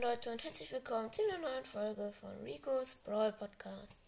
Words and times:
Leute 0.00 0.32
und 0.32 0.42
herzlich 0.42 0.72
willkommen 0.72 1.12
zu 1.12 1.20
einer 1.28 1.46
neuen 1.46 1.64
Folge 1.64 2.10
von 2.22 2.34
Rico's 2.42 2.94
Brawl 3.04 3.34
Podcast. 3.34 4.00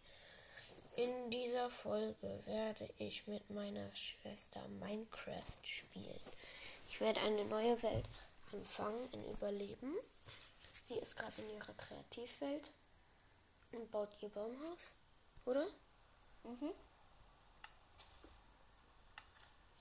In 0.97 1.31
dieser 1.31 1.69
Folge 1.69 2.41
werde 2.47 2.89
ich 2.97 3.27
mit 3.27 3.51
meiner 3.51 3.95
Schwester 3.95 4.67
Minecraft 4.81 5.43
spielen. 5.63 6.21
Ich 6.89 6.99
werde 6.99 7.21
eine 7.21 7.45
neue 7.45 7.83
Welt 7.83 8.07
anfangen 8.53 9.07
in 9.13 9.33
Überleben. 9.33 9.95
Sie 10.87 10.97
ist 10.97 11.15
gerade 11.15 11.43
in 11.43 11.51
ihrer 11.57 11.75
Kreativwelt 11.75 12.71
und 13.73 13.91
baut 13.91 14.09
ihr 14.23 14.31
Baumhaus, 14.31 14.95
oder? 15.45 15.67
Mhm. 16.45 16.73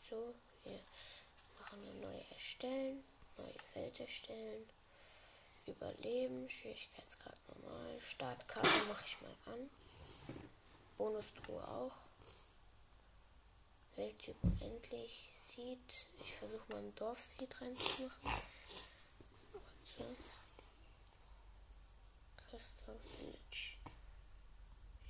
So, 0.09 0.35
wir 0.65 0.79
machen 1.57 1.79
eine 1.79 1.99
neue 2.01 2.25
erstellen, 2.31 3.01
neue 3.37 3.55
Welt 3.75 3.97
erstellen. 3.97 4.65
Überleben, 5.67 6.49
Schwierigkeitsgrad 6.49 7.38
normal. 7.47 7.99
Startkarte 7.99 8.85
mache 8.89 9.05
ich 9.05 9.21
mal 9.21 9.35
an. 9.53 9.69
Bonustruhe 10.97 11.67
auch. 11.67 11.95
Welttyp 13.95 14.35
unendlich. 14.43 15.29
Seed. 15.45 16.07
Ich 16.23 16.33
versuche 16.35 16.71
mal 16.71 16.79
ein 16.79 16.95
Dorf-Seed 16.95 17.61
reinzumachen. 17.61 18.31
Warte. 19.52 20.16
Crystal 22.38 22.99
Village. 22.99 23.77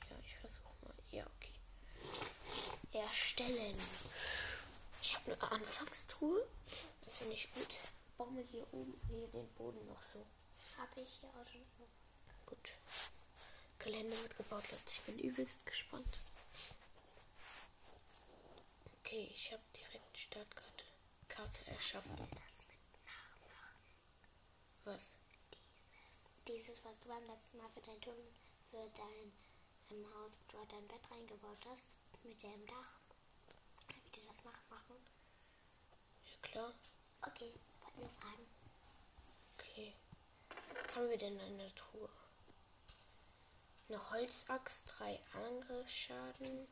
Ja, 0.10 0.18
ich 0.26 0.36
versuche 0.38 0.74
mal. 0.84 0.96
Ja, 1.12 1.26
okay. 1.38 1.54
Erstellen. 2.94 3.78
Ich 5.02 5.16
habe 5.16 5.34
eine 5.34 5.52
Anfangstruhe. 5.52 6.46
Das 7.06 7.18
finde 7.18 7.34
ich 7.34 7.52
gut. 7.54 7.76
Bauen 8.18 8.36
wir 8.36 8.44
hier 8.44 8.66
oben 8.74 9.00
hier 9.10 9.28
den 9.28 9.48
Boden 9.54 9.86
noch 9.88 10.02
so. 10.02 10.26
Habe 10.78 11.02
ich 11.02 11.20
hier 11.20 11.30
auch 11.30 11.46
schon. 11.46 11.66
Gut. 12.46 12.72
Gelände 13.80 14.18
wird 14.22 14.38
gebaut, 14.38 14.64
Leute. 14.72 14.84
Ich 14.88 15.02
bin 15.02 15.20
übelst 15.20 15.66
gespannt. 15.66 16.18
Okay, 19.00 19.30
ich 19.32 19.52
habe 19.52 19.64
direkt 19.76 20.18
Startkarte 20.18 20.86
Karte 21.28 21.68
erschaffen. 21.72 22.16
Das 22.16 22.64
mit 22.68 23.06
Nachmachen. 23.06 23.82
Was? 24.86 25.18
Dieses, 26.48 26.68
dieses, 26.68 26.86
was 26.86 27.00
du 27.00 27.08
beim 27.10 27.26
letzten 27.26 27.58
Mal 27.58 27.70
für 27.70 27.82
dein 27.82 28.00
Tunnel, 28.02 28.32
für 28.70 28.90
dein 28.96 29.32
ähm, 29.92 30.06
Haus, 30.14 30.40
wo 30.52 30.60
du 30.60 30.68
dein 30.68 30.88
Bett 30.88 31.12
reingebaut 31.12 31.66
hast, 31.70 31.90
mit 32.24 32.42
dem 32.44 32.66
Dach. 32.68 33.00
Kann 33.88 34.02
ich 34.06 34.12
dir 34.12 34.28
das 34.28 34.44
nachmachen? 34.44 34.96
Ja 36.26 36.38
klar. 36.42 36.74
Okay, 37.22 37.54
wollte 37.82 38.00
nur 38.00 38.10
fragen. 38.10 38.48
Okay. 39.58 39.94
Was 40.92 40.98
haben 40.98 41.10
wir 41.10 41.18
denn 41.18 41.40
in 41.40 41.58
der 41.58 41.74
Truhe? 41.74 42.10
Eine 43.88 44.12
Holzaxt, 44.12 44.94
drei 44.98 45.22
Angriffsschaden, 45.32 46.68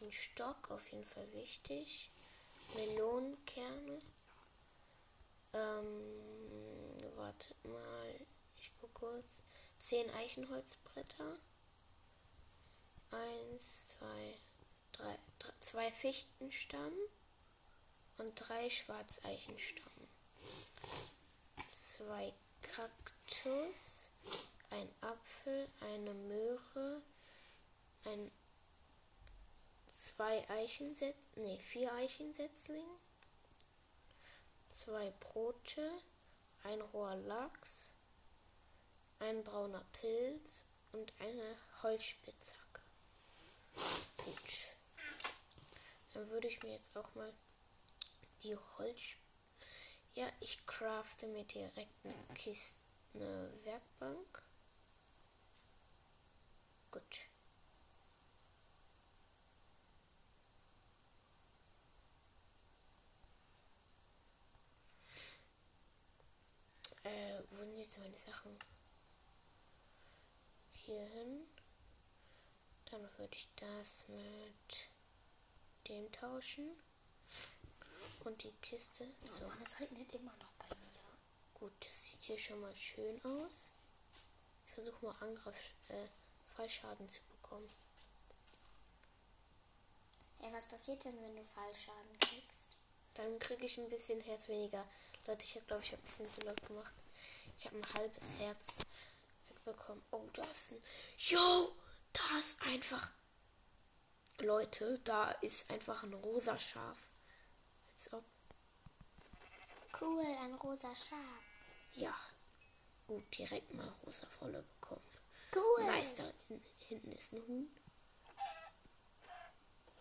ein 0.00 0.12
Stock, 0.12 0.70
auf 0.70 0.86
jeden 0.92 1.04
Fall 1.04 1.26
wichtig, 1.32 2.12
Melonenkerne, 2.76 3.98
ähm, 5.52 7.16
wartet 7.16 7.64
mal, 7.64 8.20
ich 8.56 8.70
gucke 8.80 8.92
kurz, 8.92 9.26
zehn 9.80 10.08
Eichenholzbretter, 10.10 11.36
eins, 13.10 13.88
zwei, 13.98 14.38
drei, 14.92 15.18
drei 15.40 15.52
zwei 15.60 15.90
Fichtenstamm 15.90 16.92
und 18.18 18.32
drei 18.36 18.70
Schwarzeichenstammen, 18.70 20.08
zwei 21.96 22.32
Kaktus, 22.62 23.13
ein 24.70 24.88
Apfel, 25.00 25.68
eine 25.80 26.14
Möhre, 26.14 27.02
ein 28.04 28.30
zwei 29.94 30.48
Eichensetz, 30.48 31.16
nee, 31.36 31.58
vier 31.58 31.92
Eichensetzling, 31.94 32.86
zwei 34.70 35.10
Brote, 35.20 35.90
ein 36.62 36.80
roher 36.80 37.16
Lachs, 37.16 37.92
ein 39.18 39.42
brauner 39.44 39.84
Pilz 39.92 40.64
und 40.92 41.12
eine 41.18 41.56
Holzspitzhacke. 41.82 42.82
Gut. 44.16 44.68
Dann 46.12 46.30
würde 46.30 46.48
ich 46.48 46.62
mir 46.62 46.72
jetzt 46.72 46.96
auch 46.96 47.14
mal 47.14 47.32
die 48.42 48.56
Holz 48.56 49.16
ja, 50.14 50.28
ich 50.40 50.64
crafte 50.64 51.26
mir 51.26 51.44
direkt 51.44 52.04
eine 52.04 52.14
Kiste, 52.34 52.78
eine 53.14 53.50
Werkbank. 53.64 54.42
Gut. 56.90 57.02
Äh, 67.04 67.42
wo 67.50 67.64
sind 67.64 67.76
jetzt 67.76 67.98
meine 67.98 68.16
Sachen? 68.16 68.56
Hier 70.72 71.04
hin. 71.06 71.46
Dann 72.90 73.02
würde 73.18 73.34
ich 73.36 73.48
das 73.56 74.04
mit 74.08 74.88
dem 75.88 76.10
tauschen. 76.12 76.70
Und 78.24 78.42
die 78.42 78.52
Kiste. 78.62 79.08
So. 79.38 79.46
Mann, 79.46 79.62
es 79.62 79.80
regnet 79.80 80.12
immer 80.12 80.34
noch. 80.38 80.53
Gut, 81.64 81.72
das 81.80 82.04
sieht 82.04 82.20
hier 82.20 82.38
schon 82.38 82.60
mal 82.60 82.76
schön 82.76 83.24
aus. 83.24 83.70
Ich 84.66 84.74
versuche 84.74 85.02
mal 85.02 85.16
Angriff, 85.20 85.56
äh, 85.88 86.08
Fallschaden 86.54 87.08
zu 87.08 87.22
bekommen. 87.22 87.66
Ey, 90.42 90.52
was 90.52 90.66
passiert 90.66 91.02
denn, 91.06 91.18
wenn 91.22 91.34
du 91.34 91.42
Fallschaden 91.42 92.18
kriegst? 92.20 92.76
Dann 93.14 93.38
kriege 93.38 93.64
ich 93.64 93.78
ein 93.78 93.88
bisschen 93.88 94.20
Herz 94.20 94.46
weniger. 94.46 94.86
Leute, 95.26 95.44
ich 95.44 95.54
habe, 95.54 95.64
glaube 95.64 95.82
ich, 95.82 95.94
ein 95.94 96.02
bisschen 96.02 96.30
zu 96.34 96.42
laut 96.42 96.66
gemacht. 96.66 96.92
Ich 97.56 97.64
habe 97.64 97.78
ein 97.78 97.94
halbes 97.94 98.38
Herz 98.38 98.66
wegbekommen. 99.48 100.04
Oh, 100.10 100.28
da 100.34 100.42
ist 100.42 100.72
ein... 100.72 100.82
Yo! 101.16 101.74
Da 102.12 102.38
ist 102.40 102.60
einfach... 102.60 103.10
Leute, 104.36 105.00
da 105.04 105.30
ist 105.40 105.70
einfach 105.70 106.02
ein 106.02 106.12
rosa 106.12 106.58
Schaf. 106.58 106.98
Als 107.96 108.12
ob... 108.12 108.24
Cool, 109.98 110.26
ein 110.42 110.52
rosa 110.56 110.94
Schaf. 110.94 111.43
Ja. 111.94 112.14
Gut, 113.06 113.38
direkt 113.38 113.72
mal 113.74 113.88
rosa 114.04 114.26
Volle 114.26 114.62
bekommen. 114.62 115.02
Cool. 115.54 115.84
Nice, 115.84 116.14
da 116.16 116.24
hin, 116.48 116.62
hinten 116.88 117.12
ist 117.12 117.32
ein 117.32 117.46
Huhn. 117.46 117.68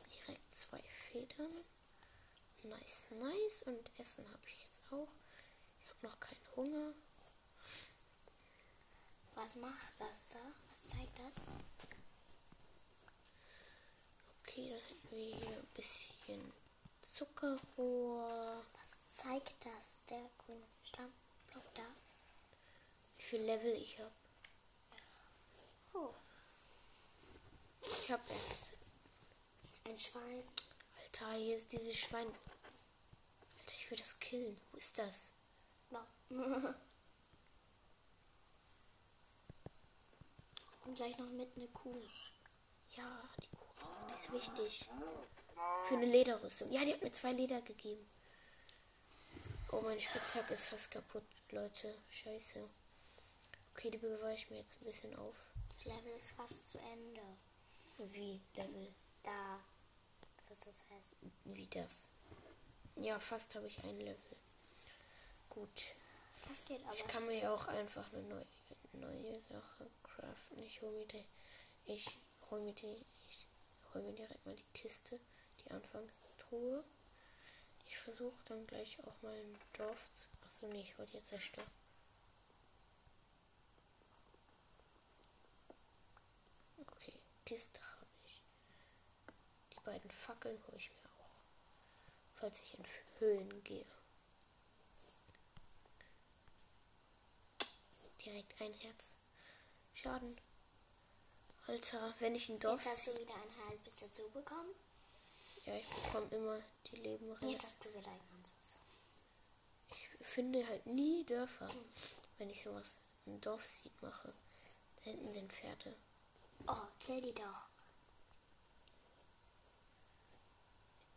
Direkt 0.09 0.53
zwei 0.53 0.81
Federn. 1.11 1.65
Nice, 2.63 3.05
nice. 3.11 3.63
Und 3.63 3.91
Essen 3.99 4.27
habe 4.31 4.47
ich 4.47 4.63
jetzt 4.63 4.81
auch. 4.91 5.09
Ich 5.81 5.89
habe 5.89 6.07
noch 6.07 6.19
keinen 6.19 6.55
Hunger. 6.55 6.93
Was 9.35 9.55
macht 9.55 9.93
das 9.99 10.27
da? 10.29 10.39
Was 10.69 10.89
zeigt 10.89 11.19
das? 11.19 11.45
Okay, 14.41 14.69
dann 14.69 14.79
hätten 14.79 15.11
wir 15.11 15.35
hier 15.35 15.57
ein 15.57 15.67
bisschen 15.73 16.53
Zuckerrohr. 17.01 18.63
Was 18.73 18.97
zeigt 19.09 19.65
das? 19.65 20.05
Der 20.05 20.29
grüne 20.37 20.67
Stammblock 21.53 21.73
da? 21.75 21.83
Wie 23.17 23.23
viel 23.23 23.41
Level 23.43 23.73
ich 23.73 23.99
habe. 23.99 24.11
Oh, 25.93 26.13
Ich 27.81 28.11
habe 28.11 28.23
erst. 28.29 28.73
ein 29.85 29.97
Schwein. 29.97 30.43
Alter, 31.03 31.33
hier 31.33 31.57
ist 31.57 31.71
dieses 31.71 31.97
Schwein. 31.97 32.27
Alter, 32.27 33.73
ich 33.75 33.91
will 33.91 33.97
das 33.97 34.19
killen. 34.19 34.59
Wo 34.71 34.77
ist 34.77 34.97
das? 34.97 35.31
No. 35.91 35.99
Und 40.85 40.95
gleich 40.95 41.17
noch 41.17 41.29
mit 41.29 41.55
eine 41.55 41.67
Kuh. 41.67 42.01
Ja, 42.95 43.21
die 43.41 43.47
Kuh. 43.49 43.65
Die 44.09 44.13
ist 44.13 44.33
wichtig. 44.33 44.89
Für 45.87 45.95
eine 45.95 46.05
Lederrüstung. 46.07 46.71
Ja, 46.71 46.83
die 46.83 46.93
hat 46.93 47.01
mir 47.03 47.11
zwei 47.11 47.31
Leder 47.31 47.61
gegeben. 47.61 48.05
Oh, 49.73 49.81
meine 49.81 49.99
Spitzhacke 49.99 50.53
ist 50.53 50.65
fast 50.65 50.91
kaputt, 50.91 51.23
Leute. 51.49 51.95
Scheiße. 52.11 52.63
Okay, 53.73 53.89
die 53.89 53.97
bewahre 53.97 54.35
ich 54.35 54.47
mir 54.51 54.57
jetzt 54.57 54.79
ein 54.79 54.85
bisschen 54.85 55.15
auf. 55.15 55.35
Das 55.75 55.85
Level 55.85 56.11
ist 56.15 56.31
fast 56.33 56.67
zu 56.67 56.77
Ende. 56.77 57.21
Wie 57.97 58.39
Level? 58.53 58.93
Da. 59.23 59.59
Was 60.47 60.59
das 60.59 60.83
heißt. 60.91 61.15
Wie 61.45 61.65
das? 61.65 62.07
Ja, 62.97 63.19
fast 63.19 63.55
habe 63.55 63.65
ich 63.65 63.83
ein 63.83 63.97
Level. 63.97 64.37
Gut. 65.49 65.95
Das 66.47 66.63
geht 66.65 66.85
aber. 66.85 66.93
Ich 66.93 67.07
kann 67.07 67.25
mir 67.25 67.39
ja 67.39 67.51
auch 67.51 67.67
einfach 67.67 68.13
eine 68.13 68.21
neue, 68.21 68.45
neue 68.91 69.41
Sache 69.41 69.89
craften. 70.03 70.61
Ich 70.61 70.83
hole 70.83 70.91
mir 70.91 71.07
die. 71.07 71.25
Ich 71.85 72.05
hole 72.51 72.61
mir 72.61 72.73
die. 72.73 73.03
Ich 73.27 73.47
hole 73.91 74.03
mir 74.03 74.13
direkt 74.13 74.45
mal 74.45 74.55
die 74.55 74.79
Kiste, 74.79 75.19
die 75.65 75.71
Anfangstruhe. 75.71 76.83
Ich 77.93 77.99
versuche 77.99 78.43
dann 78.45 78.65
gleich 78.65 78.97
auch 79.05 79.21
mal 79.21 79.37
im 79.37 79.55
Dorf 79.73 80.11
zu. 80.15 80.27
Achso, 80.43 80.67
nee, 80.67 80.81
ich 80.81 80.97
wollte 80.97 81.13
jetzt 81.13 81.29
zerstören. 81.29 81.69
Okay, 86.79 87.13
Kiste 87.45 87.79
habe 87.79 88.07
ich. 88.25 88.41
Die 89.73 89.79
beiden 89.85 90.09
Fackeln 90.09 90.59
hole 90.65 90.77
ich 90.77 90.89
mir 90.89 91.09
auch. 91.19 91.29
Falls 92.33 92.59
ich 92.61 92.79
in 92.79 92.85
Höhlen 93.19 93.63
gehe. 93.63 93.85
Direkt 98.25 98.59
ein 98.59 98.73
Herz. 98.73 99.15
Schaden. 99.93 100.41
Alter, 101.67 102.15
wenn 102.19 102.33
ich 102.33 102.49
ein 102.49 102.59
Dorf. 102.59 102.83
Jetzt 102.83 102.91
hast 102.91 103.07
du 103.07 103.21
wieder 103.21 103.35
ein 103.35 103.67
halbes 103.69 103.97
dazu 103.97 104.27
bekommen. 104.31 104.73
Ja, 105.65 105.75
ich 105.75 105.87
bekomme 105.87 106.27
immer 106.35 106.59
die 106.91 106.97
Leben 106.97 107.31
rein. 107.31 107.49
Jetzt 107.49 107.63
hast 107.65 107.85
du 107.85 107.89
wieder 107.93 108.11
ein 108.11 108.29
ganzes. 108.31 108.77
Ich 109.89 110.09
finde 110.27 110.65
halt 110.67 110.85
nie 110.85 111.23
Dörfer, 111.25 111.69
wenn 112.37 112.49
ich 112.49 112.61
sowas 112.61 112.87
ein 113.25 113.39
Dorfsieg 113.41 113.91
mache. 114.01 114.33
Da 114.97 115.01
hinten 115.03 115.33
sind 115.33 115.51
Pferde. 115.53 115.95
Oh, 116.67 116.81
kill 116.99 117.21
die 117.21 117.33
doch. 117.33 117.67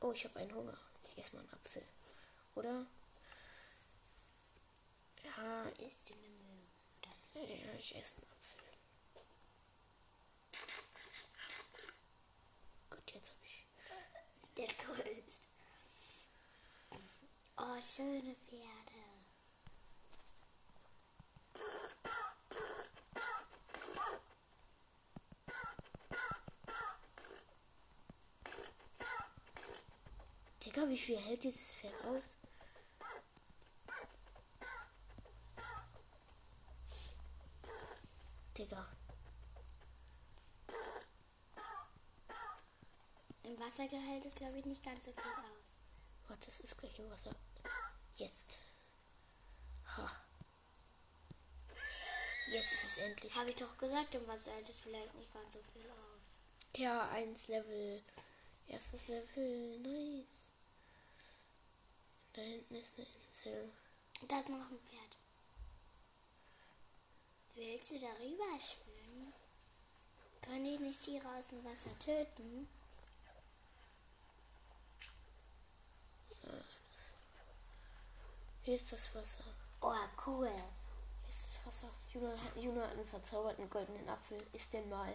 Oh, 0.01 0.13
ich 0.13 0.25
habe 0.25 0.39
einen 0.39 0.55
Hunger. 0.55 0.79
Ich 1.09 1.19
esse 1.19 1.35
mal 1.35 1.41
einen 1.43 1.53
Apfel. 1.55 1.83
Oder? 2.55 2.87
Ja, 5.25 5.63
Ist 5.87 6.09
der 6.09 6.17
Mühe. 6.17 7.57
ja 7.67 7.73
ich 7.79 7.95
esse 7.97 8.19
einen 8.23 8.31
Apfel. 8.31 8.67
Gut, 12.91 13.13
jetzt 13.13 13.31
habe 13.31 13.41
ich. 13.45 13.67
Der 14.57 14.67
größte. 14.69 15.47
Oh, 17.59 17.81
schöne 17.83 18.35
Pferde. 18.49 18.97
Digga, 30.65 30.89
wie 30.89 30.97
viel 30.97 31.19
hält 31.19 31.45
dieses 31.45 31.77
Pferd 31.77 31.95
aus? 32.07 32.25
Digga, 38.57 38.89
Im 43.47 43.61
Wassergehalt 43.61 44.25
ist, 44.25 44.37
glaube 44.37 44.59
ich, 44.59 44.65
nicht 44.65 44.83
ganz 44.83 45.05
so 45.05 45.13
viel 45.13 45.23
aus. 45.23 45.77
warte, 46.27 46.47
das 46.47 46.59
ist 46.59 46.77
gleich 46.79 46.99
im 46.99 47.09
Wasser. 47.09 47.31
Jetzt. 48.17 48.59
Ha. 49.97 50.11
Jetzt 52.49 52.73
ist 52.73 52.85
es 52.85 52.99
endlich. 52.99 53.33
Habe 53.37 53.51
ich 53.51 53.57
doch 53.57 53.79
gesagt, 53.79 54.17
im 54.17 54.27
Wasser 54.27 54.51
hält 54.51 54.69
es 54.69 54.81
vielleicht 54.81 55.15
nicht 55.15 55.33
ganz 55.33 55.53
so 55.53 55.61
viel 55.73 55.89
aus. 55.89 56.21
Ja, 56.75 57.09
eins 57.11 57.47
Level. 57.47 58.03
Erstes 58.67 59.07
Level. 59.07 59.79
Nice. 59.79 60.27
Da 62.33 62.43
hinten 62.43 62.75
ist 62.75 62.99
eine 62.99 63.07
Insel. 63.07 63.73
Und 64.23 64.33
da 64.33 64.41
ist 64.41 64.49
noch 64.49 64.71
ein 64.71 64.81
Pferd. 64.81 65.19
Willst 67.55 67.93
du 67.93 67.99
darüber 68.01 68.61
schwimmen? 68.61 69.33
Kann 70.43 70.65
ich 70.67 70.81
nicht 70.81 71.01
Tiere 71.01 71.29
aus 71.39 71.49
dem 71.51 71.65
Wasser 71.65 71.97
töten? 72.01 72.69
Hier 78.67 78.75
ist 78.75 78.93
das 78.93 79.15
Wasser. 79.15 79.45
Oh, 79.81 79.95
cool. 80.27 80.51
Hier 80.51 81.31
ist 81.31 81.55
das 81.55 81.67
Wasser. 81.67 81.91
Juna, 82.13 82.33
hat- 82.33 82.57
Juna 82.57 82.83
hat 82.83 82.91
einen 82.95 83.07
verzauberten 83.07 83.71
goldenen 83.71 84.09
Apfel. 84.09 84.45
Ist 84.53 84.73
denn 84.73 84.89
mal 84.89 85.15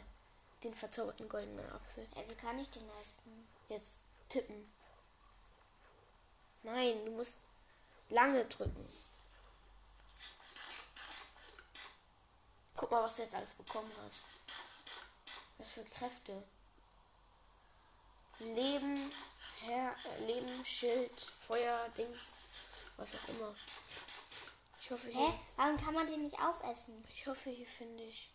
den 0.63 0.73
verzauberten 0.73 1.27
goldenen 1.27 1.69
Apfel. 1.69 2.07
Ja, 2.15 2.21
wie 2.29 2.35
kann 2.35 2.57
ich 2.59 2.69
den 2.69 2.89
essen? 2.91 3.47
Jetzt 3.67 3.89
tippen. 4.29 4.71
Nein, 6.63 7.03
du 7.03 7.11
musst 7.11 7.39
lange 8.07 8.45
drücken. 8.45 8.87
Guck 12.77 12.89
mal, 12.89 13.03
was 13.03 13.17
du 13.17 13.23
jetzt 13.23 13.35
alles 13.35 13.51
bekommen 13.51 13.91
hast. 14.05 14.21
Was 15.57 15.71
für 15.71 15.83
Kräfte. 15.83 16.41
Leben, 18.39 19.11
Herr, 19.59 19.93
äh, 20.05 20.25
Leben, 20.25 20.65
Schild, 20.65 21.19
Feuer, 21.19 21.89
Dings, 21.97 22.21
was 23.01 23.15
auch 23.15 23.29
immer. 23.29 23.55
Ich 24.81 24.91
hoffe, 24.91 25.09
Hä? 25.09 25.33
Warum 25.55 25.77
kann 25.77 25.93
man 25.93 26.07
den 26.07 26.21
nicht 26.23 26.39
aufessen? 26.39 27.03
ich 27.13 27.25
hoffe, 27.27 27.49
hier 27.49 27.65
finde 27.65 28.03
ich. 28.03 28.31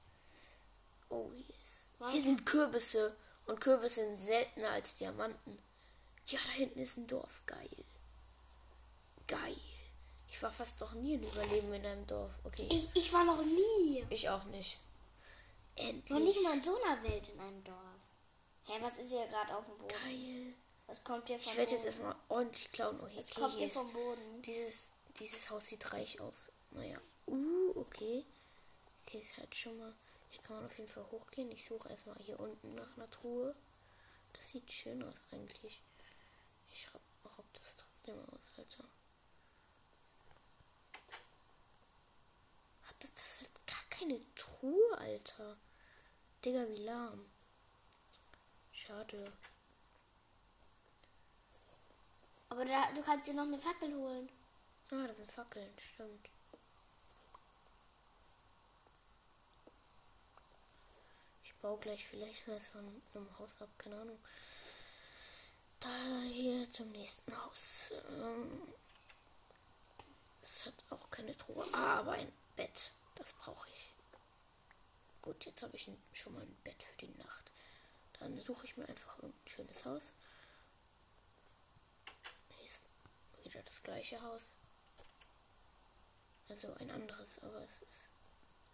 Oh, 1.09 1.31
hier 1.33 1.49
ist. 1.49 1.87
Was? 1.99 2.13
Hier 2.13 2.23
sind 2.23 2.45
Kürbisse. 2.45 3.17
Und 3.47 3.61
Kürbisse 3.61 4.05
sind 4.05 4.17
seltener 4.17 4.71
als 4.71 4.97
Diamanten. 4.97 5.59
Ja, 6.27 6.41
da 6.45 6.53
hinten 6.53 6.81
ist 6.81 6.97
ein 6.97 7.07
Dorf. 7.07 7.43
Geil. 7.47 7.85
Geil. 9.29 9.57
Ich 10.29 10.43
war 10.43 10.51
fast 10.51 10.81
noch 10.81 10.93
nie 10.93 11.15
in 11.15 11.23
Überleben 11.23 11.73
in 11.73 11.87
einem 11.87 12.07
Dorf. 12.07 12.33
Okay. 12.43 12.69
Ich, 12.71 12.91
ich 12.95 13.13
war 13.13 13.25
noch 13.25 13.43
nie. 13.45 14.05
Ich 14.11 14.29
auch 14.29 14.45
nicht. 14.45 14.79
Endlich. 15.77 16.11
Noch 16.11 16.19
nicht 16.19 16.43
mal 16.43 16.55
in 16.55 16.61
so 16.63 16.77
einer 16.83 17.03
Welt 17.05 17.29
in 17.29 17.39
einem 17.39 17.63
Dorf. 17.63 17.77
Hä, 18.65 18.73
was 18.81 18.99
ist 18.99 19.11
hier 19.11 19.27
gerade 19.29 19.57
auf 19.57 19.65
dem 19.67 19.79
Boden? 19.79 19.89
Geil. 19.89 20.55
Was 20.87 21.03
kommt 21.03 21.27
hier 21.29 21.39
vom 21.39 21.53
Ich 21.53 21.59
werde 21.59 21.73
jetzt 21.73 21.85
erstmal 21.85 22.15
ordentlich 22.29 22.71
klauen. 22.73 23.01
Oh, 23.01 23.09
hier, 23.09 23.19
Was 23.19 23.31
okay, 23.33 23.41
kommt 23.41 23.61
ist, 23.61 23.73
vom 23.73 23.93
Boden? 23.93 24.43
dieses, 24.43 24.91
dieses 25.19 25.51
Haus 25.51 25.67
sieht 25.67 25.93
reich 25.93 26.21
aus. 26.21 26.53
Naja. 26.71 26.99
Uh, 27.27 27.73
okay. 27.75 28.25
Okay, 29.05 29.19
ist 29.19 29.37
halt 29.37 29.55
schon 29.55 29.79
mal. 29.79 29.93
Hier 30.31 30.43
kann 30.43 30.57
man 30.57 30.67
auf 30.67 30.79
jeden 30.79 30.91
Fall 30.91 31.07
hochgehen. 31.11 31.51
Ich 31.51 31.65
suche 31.65 31.89
erstmal 31.89 32.17
hier 32.19 32.39
unten 32.39 32.75
nach 32.75 32.97
einer 32.97 33.11
Truhe. 33.11 33.55
Das 34.33 34.49
sieht 34.49 34.71
schön 34.71 35.03
aus 35.03 35.27
eigentlich. 35.33 35.81
Ich 36.73 36.87
raub 36.95 37.45
das 37.55 37.77
trotzdem 37.77 38.19
aus, 38.33 38.53
Alter. 38.57 38.85
Hat 42.85 42.97
das, 43.01 43.11
das 43.15 43.43
ist 43.43 43.51
gar 43.67 43.85
keine 43.91 44.21
Truhe, 44.35 44.99
Alter. 44.99 45.57
Digga, 46.45 46.69
wie 46.69 46.85
lahm. 46.85 47.25
Schade. 48.73 49.33
Aber 52.49 52.65
da, 52.65 52.91
du 52.95 53.03
kannst 53.03 53.29
dir 53.29 53.35
noch 53.35 53.45
eine 53.45 53.59
Fackel 53.59 53.95
holen. 53.95 54.29
Ah, 54.91 55.07
das 55.07 55.17
sind 55.17 55.33
Fackeln, 55.33 55.73
stimmt. 55.95 56.29
Ich 61.45 61.55
baue 61.57 61.79
gleich 61.79 62.07
vielleicht 62.07 62.47
was 62.49 62.69
von 62.69 63.03
einem 63.15 63.39
Haus 63.39 63.51
ab, 63.61 63.69
keine 63.79 64.01
Ahnung. 64.01 64.19
Da 65.81 66.23
hier 66.33 66.71
zum 66.73 66.91
nächsten 66.93 67.37
Haus. 67.45 67.93
Ähm, 68.09 68.63
es 70.43 70.67
hat 70.67 70.75
auch 70.91 71.11
keine 71.11 71.37
Truhe, 71.37 71.65
aber 71.75 72.13
ein 72.13 72.33
Bett. 72.57 72.93
Das 73.17 73.33
brauche 73.33 73.69
ich. 73.69 73.91
Gut, 75.23 75.45
jetzt 75.45 75.63
habe 75.63 75.75
ich 75.77 75.89
ein, 75.89 76.01
schon 76.13 76.35
mal 76.35 76.43
ein 76.43 76.57
Bett 76.63 76.83
für 76.83 77.07
die 77.07 77.19
Nacht. 77.19 77.51
Dann 78.21 78.39
suche 78.41 78.65
ich 78.67 78.77
mir 78.77 78.89
einfach 78.89 79.17
irgendein 79.19 79.49
schönes 79.49 79.85
Haus. 79.85 80.03
Hier 82.57 82.67
ist 82.67 82.83
wieder 83.45 83.63
das 83.63 83.76
gleiche 83.87 84.21
Haus. 84.21 84.43
Also 86.49 86.75
ein 86.75 86.91
anderes, 86.91 87.39
aber 87.43 87.63
es 87.63 87.83
ist. 87.83 88.11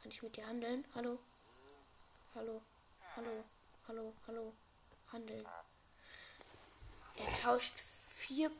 Kann 0.00 0.10
ich 0.10 0.22
mit 0.22 0.36
dir 0.36 0.46
handeln? 0.46 0.84
Hallo? 0.94 1.18
Hallo? 2.34 2.62
Hallo? 3.14 3.44
Hallo? 3.86 4.14
Hallo? 4.26 4.52
Handeln. 5.12 5.46
Er 7.16 7.42
tauscht 7.42 7.74
vier 8.16 8.50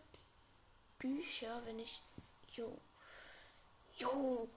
Bücher, 0.99 1.63
wenn 1.65 1.79
ich. 1.79 2.03
Jo. 2.53 2.79
Jo. 3.97 4.49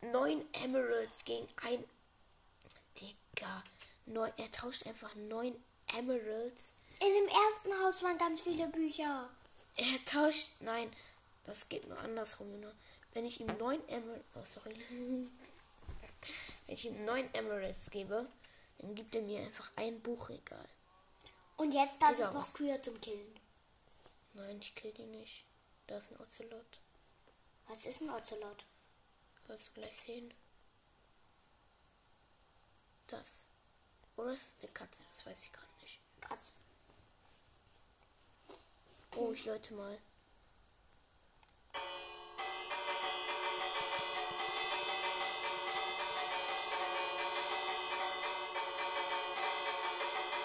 Neun 0.00 0.44
Emeralds 0.54 1.24
gegen 1.24 1.46
ein. 1.62 1.84
Digga. 3.00 3.62
Neun, 4.06 4.32
er 4.36 4.50
tauscht 4.50 4.86
einfach 4.86 5.14
neun 5.14 5.54
Emeralds. 5.86 6.74
In 7.00 7.14
dem 7.14 7.28
ersten 7.28 7.72
Haus 7.80 8.02
waren 8.02 8.18
ganz 8.18 8.40
viele 8.40 8.68
Bücher. 8.68 9.30
Er 9.76 10.04
tauscht. 10.04 10.50
Nein, 10.60 10.92
das 11.44 11.68
geht 11.68 11.88
nur 11.88 11.98
andersrum, 11.98 12.52
Junge. 12.52 12.74
Wenn 13.12 13.24
ich 13.24 13.40
ihm 13.40 13.46
neun 13.58 13.86
Emeralds. 13.88 14.24
Oh, 14.34 14.44
sorry. 14.44 14.74
Wenn 16.66 16.74
ich 16.74 16.84
ihm 16.84 17.04
neun 17.04 17.32
Emeralds 17.32 17.90
gebe, 17.90 18.26
dann 18.78 18.94
gibt 18.94 19.14
er 19.14 19.22
mir 19.22 19.40
einfach 19.40 19.70
ein 19.76 20.00
Buchregal. 20.00 20.68
Und 21.56 21.72
jetzt 21.72 22.00
da 22.00 22.14
sind 22.14 22.32
noch. 22.34 22.52
Kühe 22.52 22.80
zum 22.80 23.00
Killen. 23.00 23.34
Nein, 24.34 24.58
ich 24.60 24.74
kill 24.74 24.92
die 24.92 25.06
nicht. 25.06 25.44
Da 25.86 25.98
ist 25.98 26.12
ein 26.12 26.20
Ocelot. 26.20 26.80
Was 27.66 27.86
ist 27.86 28.02
ein 28.02 28.10
Ocelot? 28.10 28.64
Wirst 29.46 29.68
du 29.68 29.80
gleich 29.80 29.96
sehen. 29.96 30.32
Das. 33.08 33.44
Oder 34.16 34.32
ist 34.32 34.46
es 34.46 34.62
eine 34.62 34.72
Katze? 34.72 35.02
Das 35.10 35.26
weiß 35.26 35.42
ich 35.42 35.52
gerade 35.52 35.72
nicht. 35.82 35.98
Katze. 36.20 36.52
Oh, 39.16 39.32
ich 39.32 39.44
läute 39.44 39.74
mal. 39.74 39.98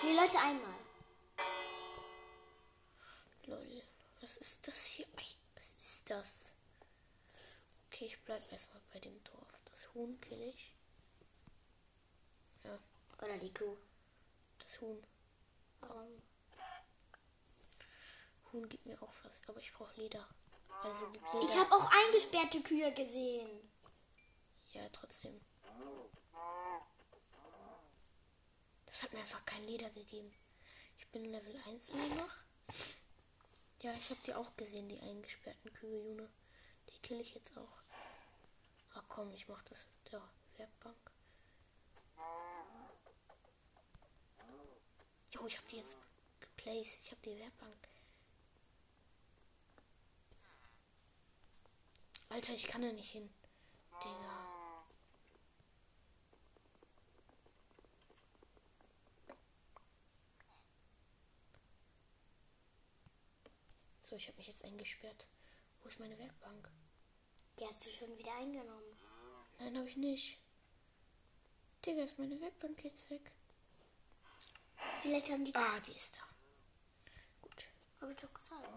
Nee, 0.03 0.13
Leute, 0.13 0.37
einmal. 0.37 0.75
Lol. 3.45 3.81
Was 4.21 4.37
ist 4.37 4.67
das 4.67 4.85
hier? 4.85 5.05
Was 5.55 5.65
ist 5.81 6.09
das? 6.09 6.55
Okay, 7.87 8.05
ich 8.05 8.19
bleib 8.25 8.51
erstmal 8.51 8.81
bei 8.91 8.99
dem 8.99 9.23
Dorf. 9.23 9.47
Das 9.65 9.93
Huhn 9.93 10.19
kill 10.21 10.41
ich. 10.41 10.73
Ja, 12.63 12.77
Oder 13.21 13.37
die 13.37 13.53
Kuh. 13.53 13.77
das 14.59 14.81
Huhn. 14.81 15.01
Warum? 15.81 16.21
Huhn 18.51 18.69
gibt 18.69 18.85
mir 18.85 19.01
auch 19.01 19.11
was, 19.23 19.41
aber 19.47 19.59
ich 19.59 19.73
brauche 19.73 19.93
Leder. 19.99 20.27
Also 20.83 21.07
Leder. 21.07 21.41
Ich 21.43 21.55
habe 21.55 21.71
auch 21.73 21.89
eingesperrte 21.91 22.61
Kühe 22.61 22.91
gesehen. 22.93 23.49
Ja, 24.73 24.87
trotzdem. 24.91 25.39
Das 28.93 29.01
hat 29.01 29.13
mir 29.13 29.21
einfach 29.21 29.43
kein 29.43 29.63
Leder 29.63 29.89
gegeben. 29.89 30.31
Ich 30.99 31.07
bin 31.07 31.25
Level 31.25 31.59
1 31.65 31.89
immer 31.89 32.09
noch. 32.09 32.35
Ja, 33.81 33.91
ich 33.95 34.11
habe 34.11 34.19
die 34.23 34.35
auch 34.35 34.55
gesehen, 34.55 34.87
die 34.87 34.99
eingesperrten 34.99 35.73
Kühe, 35.73 35.99
June. 35.99 36.29
Die 36.89 36.99
kill 36.99 37.19
ich 37.19 37.33
jetzt 37.33 37.57
auch. 37.57 37.81
Ach 38.93 39.03
komm, 39.09 39.33
ich 39.33 39.47
mach 39.47 39.63
das 39.63 39.87
mit 39.87 40.13
der 40.13 40.21
Werkbank. 40.57 41.11
Jo, 45.31 45.47
ich 45.47 45.57
habe 45.57 45.67
die 45.69 45.77
jetzt 45.77 45.97
geplaced. 46.39 46.99
Ich 47.03 47.09
habe 47.09 47.21
die 47.25 47.39
Werkbank. 47.39 47.87
Alter, 52.29 52.53
ich 52.53 52.67
kann 52.67 52.83
da 52.83 52.91
nicht 52.91 53.11
hin. 53.11 53.33
Digga. 54.03 54.62
So, 64.13 64.17
ich 64.17 64.27
habe 64.27 64.37
mich 64.37 64.47
jetzt 64.47 64.63
eingesperrt. 64.63 65.25
Wo 65.81 65.89
ist 65.89 65.99
meine 65.99 66.15
Werkbank? 66.19 66.69
Die 67.57 67.65
hast 67.65 67.83
du 67.83 67.89
schon 67.89 68.15
wieder 68.15 68.31
eingenommen. 68.35 68.95
Nein, 69.57 69.75
habe 69.75 69.89
ich 69.89 69.97
nicht. 69.97 70.37
Digga, 71.83 72.03
ist 72.03 72.19
meine 72.19 72.39
Werkbank 72.39 72.83
jetzt 72.83 73.09
weg? 73.09 73.31
Vielleicht 75.01 75.31
haben 75.31 75.43
die. 75.43 75.55
Ah, 75.55 75.79
die 75.79 75.93
ist 75.93 76.15
da. 76.15 76.21
Gut. 77.41 77.65
Hab 78.01 78.11
ich 78.11 78.17
doch 78.17 78.33
gesagt. 78.35 78.69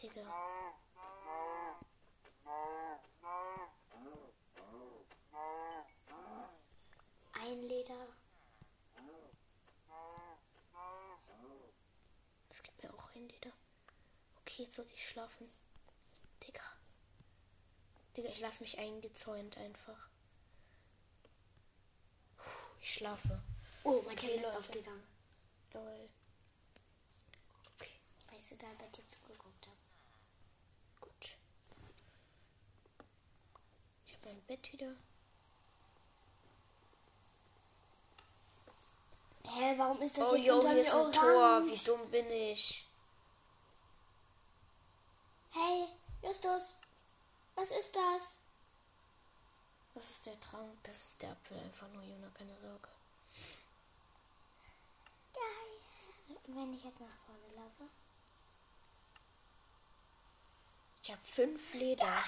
Digga. 0.00 0.22
Ein 7.34 7.62
Leder. 7.68 8.06
Das 12.48 12.62
gibt 12.62 12.82
mir 12.82 12.92
auch 12.92 13.14
ein 13.14 13.28
Leder. 13.28 13.52
Okay, 14.40 14.59
jetzt 14.70 14.76
sollte 14.76 14.94
ich 14.94 15.08
schlafen. 15.08 15.50
Digga. 16.46 16.62
Digga, 18.16 18.28
ich 18.28 18.38
lasse 18.38 18.62
mich 18.62 18.78
eingezäunt 18.78 19.58
einfach. 19.58 20.08
Puh, 22.36 22.44
ich 22.80 22.94
schlafe. 22.94 23.42
Oh, 23.82 24.00
mein 24.06 24.16
Okay, 24.16 24.28
Tablet 24.28 24.40
ist 24.46 24.56
aufgegangen. 24.56 25.02
Lol. 25.72 26.08
Okay, 27.76 27.90
Weißt 28.30 28.52
du, 28.52 28.56
da 28.58 28.66
bei 28.78 28.86
dir 28.86 29.08
zugeguckt 29.08 29.66
habe. 29.66 29.76
gut. 31.00 31.36
Ich 34.06 34.14
habe 34.14 34.28
mein 34.28 34.40
Bett 34.42 34.72
wieder. 34.72 34.94
Hä, 39.42 39.74
warum 39.78 40.00
ist 40.02 40.16
das 40.16 40.28
Oh, 40.30 40.36
jetzt 40.36 40.46
yo, 40.46 40.54
unter 40.56 40.70
hier 40.72 40.80
ist 40.82 40.90
ein 40.90 40.96
orange? 41.00 41.16
Tor. 41.16 41.66
Wie 41.66 41.78
dumm 41.84 42.10
bin 42.12 42.30
ich? 42.30 42.86
Hey, 45.52 45.88
Justus. 46.30 46.74
Was 47.56 47.70
ist 47.72 47.94
das? 47.96 48.22
Das 49.96 50.08
ist 50.10 50.26
der 50.26 50.38
Trank. 50.40 50.70
Das 50.84 50.94
ist 50.96 51.22
der 51.22 51.30
Apfel. 51.32 51.58
Einfach 51.58 51.88
nur, 51.88 52.04
Juna, 52.04 52.28
keine 52.38 52.54
Sorge. 52.60 52.88
Geil. 55.34 56.36
Wenn 56.46 56.72
ich 56.72 56.84
jetzt 56.84 57.00
nach 57.00 57.08
vorne 57.26 57.54
laufe? 57.56 57.90
Ich 61.02 61.10
habe 61.10 61.20
fünf 61.24 61.74
Leder. 61.74 62.18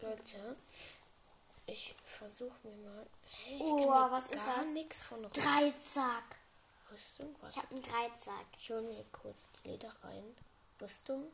Leute, 0.00 0.56
ich 1.66 1.94
versuche 2.18 2.56
mir 2.64 2.76
mal. 2.90 3.06
Hey, 3.44 3.54
ich 3.56 3.62
Oh, 3.62 4.10
was 4.10 4.30
ist 4.30 4.44
das? 4.44 4.66
nichts 4.68 5.02
von 5.04 5.24
Rü- 5.24 5.40
Dreizack. 5.40 6.36
Rüstung. 6.90 7.34
Ich 7.36 7.42
Warte, 7.42 7.56
habe 7.58 7.74
einen 7.76 7.82
Dreizack. 7.84 8.46
ich 8.58 8.70
hole 8.70 8.82
mir 8.82 9.04
kurz 9.12 9.38
die 9.62 9.68
Leder 9.68 9.94
rein. 10.02 10.36
Rüstung. 10.80 11.24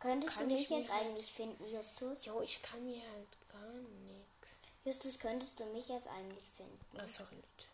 Könntest 0.00 0.36
Kann 0.36 0.48
du 0.48 0.54
ich 0.54 0.68
mich 0.68 0.78
jetzt 0.78 0.90
eigentlich 0.90 1.32
finden, 1.32 1.66
Justus? 1.68 2.26
Jo, 2.26 2.42
ich 2.42 2.60
kann 2.62 2.84
mir 2.84 3.02
halt 3.02 3.38
gar 3.48 3.72
nichts. 4.06 4.48
Justus, 4.84 5.18
könntest 5.18 5.58
du 5.58 5.64
mich 5.66 5.88
jetzt 5.88 6.08
eigentlich 6.08 6.44
finden? 6.56 6.98
Ah, 6.98 7.06
sorry, 7.06 7.36
Leute. 7.36 7.68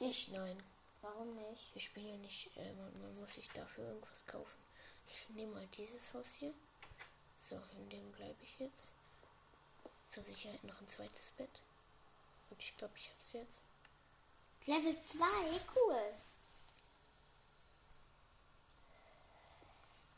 Dich? 0.00 0.28
Nein. 0.28 0.62
Warum 1.02 1.34
nicht? 1.48 1.74
Wir 1.74 1.82
spielen 1.82 2.08
ja 2.08 2.16
nicht. 2.18 2.56
Äh, 2.56 2.72
man, 2.74 3.00
man 3.00 3.20
muss 3.20 3.34
sich 3.34 3.48
dafür 3.48 3.84
irgendwas 3.88 4.26
kaufen. 4.26 4.58
Ich 5.08 5.28
nehme 5.34 5.54
mal 5.54 5.66
dieses 5.76 6.12
Haus 6.14 6.26
hier. 6.38 6.54
So, 7.48 7.56
in 7.76 7.88
dem 7.90 8.12
bleibe 8.12 8.36
ich 8.42 8.58
jetzt. 8.58 8.92
Zur 10.10 10.22
Sicherheit 10.24 10.62
noch 10.64 10.80
ein 10.80 10.88
zweites 10.88 11.30
Bett. 11.32 11.62
Und 12.50 12.62
ich 12.62 12.76
glaube, 12.76 12.94
ich 12.96 13.08
habe 13.08 13.18
es 13.24 13.32
jetzt. 13.32 13.62
Level 14.66 15.00
2, 15.00 15.24
cool. 15.76 16.14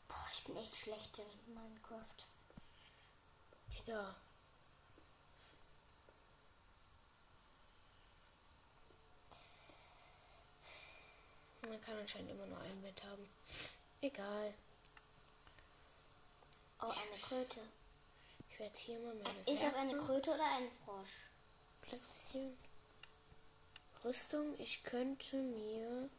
Boah, 0.07 0.27
ich 0.33 0.43
bin 0.43 0.50
echt 0.61 0.75
schlecht 0.75 1.19
in 1.19 1.53
Minecraft. 1.53 2.25
Digga. 3.73 4.15
Man 11.61 11.81
kann 11.81 11.97
anscheinend 11.97 12.31
immer 12.31 12.45
nur 12.47 12.59
ein 12.59 12.81
Bett 12.81 13.03
haben. 13.03 13.29
Egal. 14.01 14.53
Oh, 16.81 16.87
eine 16.89 17.21
Kröte. 17.21 17.61
Ich 18.49 18.59
werde 18.59 18.77
hier 18.79 18.99
mal 18.99 19.13
meine 19.15 19.39
Ist 19.45 19.61
das 19.63 19.75
eine 19.75 19.95
Kröte 19.97 20.31
oder 20.31 20.45
ein 20.45 20.67
Frosch? 20.67 21.29
platzieren. 21.81 22.57
Rüstung. 24.03 24.59
Ich 24.59 24.83
könnte 24.83 25.35
mir 25.37 26.09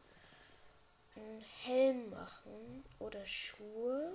einen 1.15 1.41
Helm 1.41 2.09
machen. 2.09 2.85
Oder 2.99 3.25
Schuhe. 3.25 4.13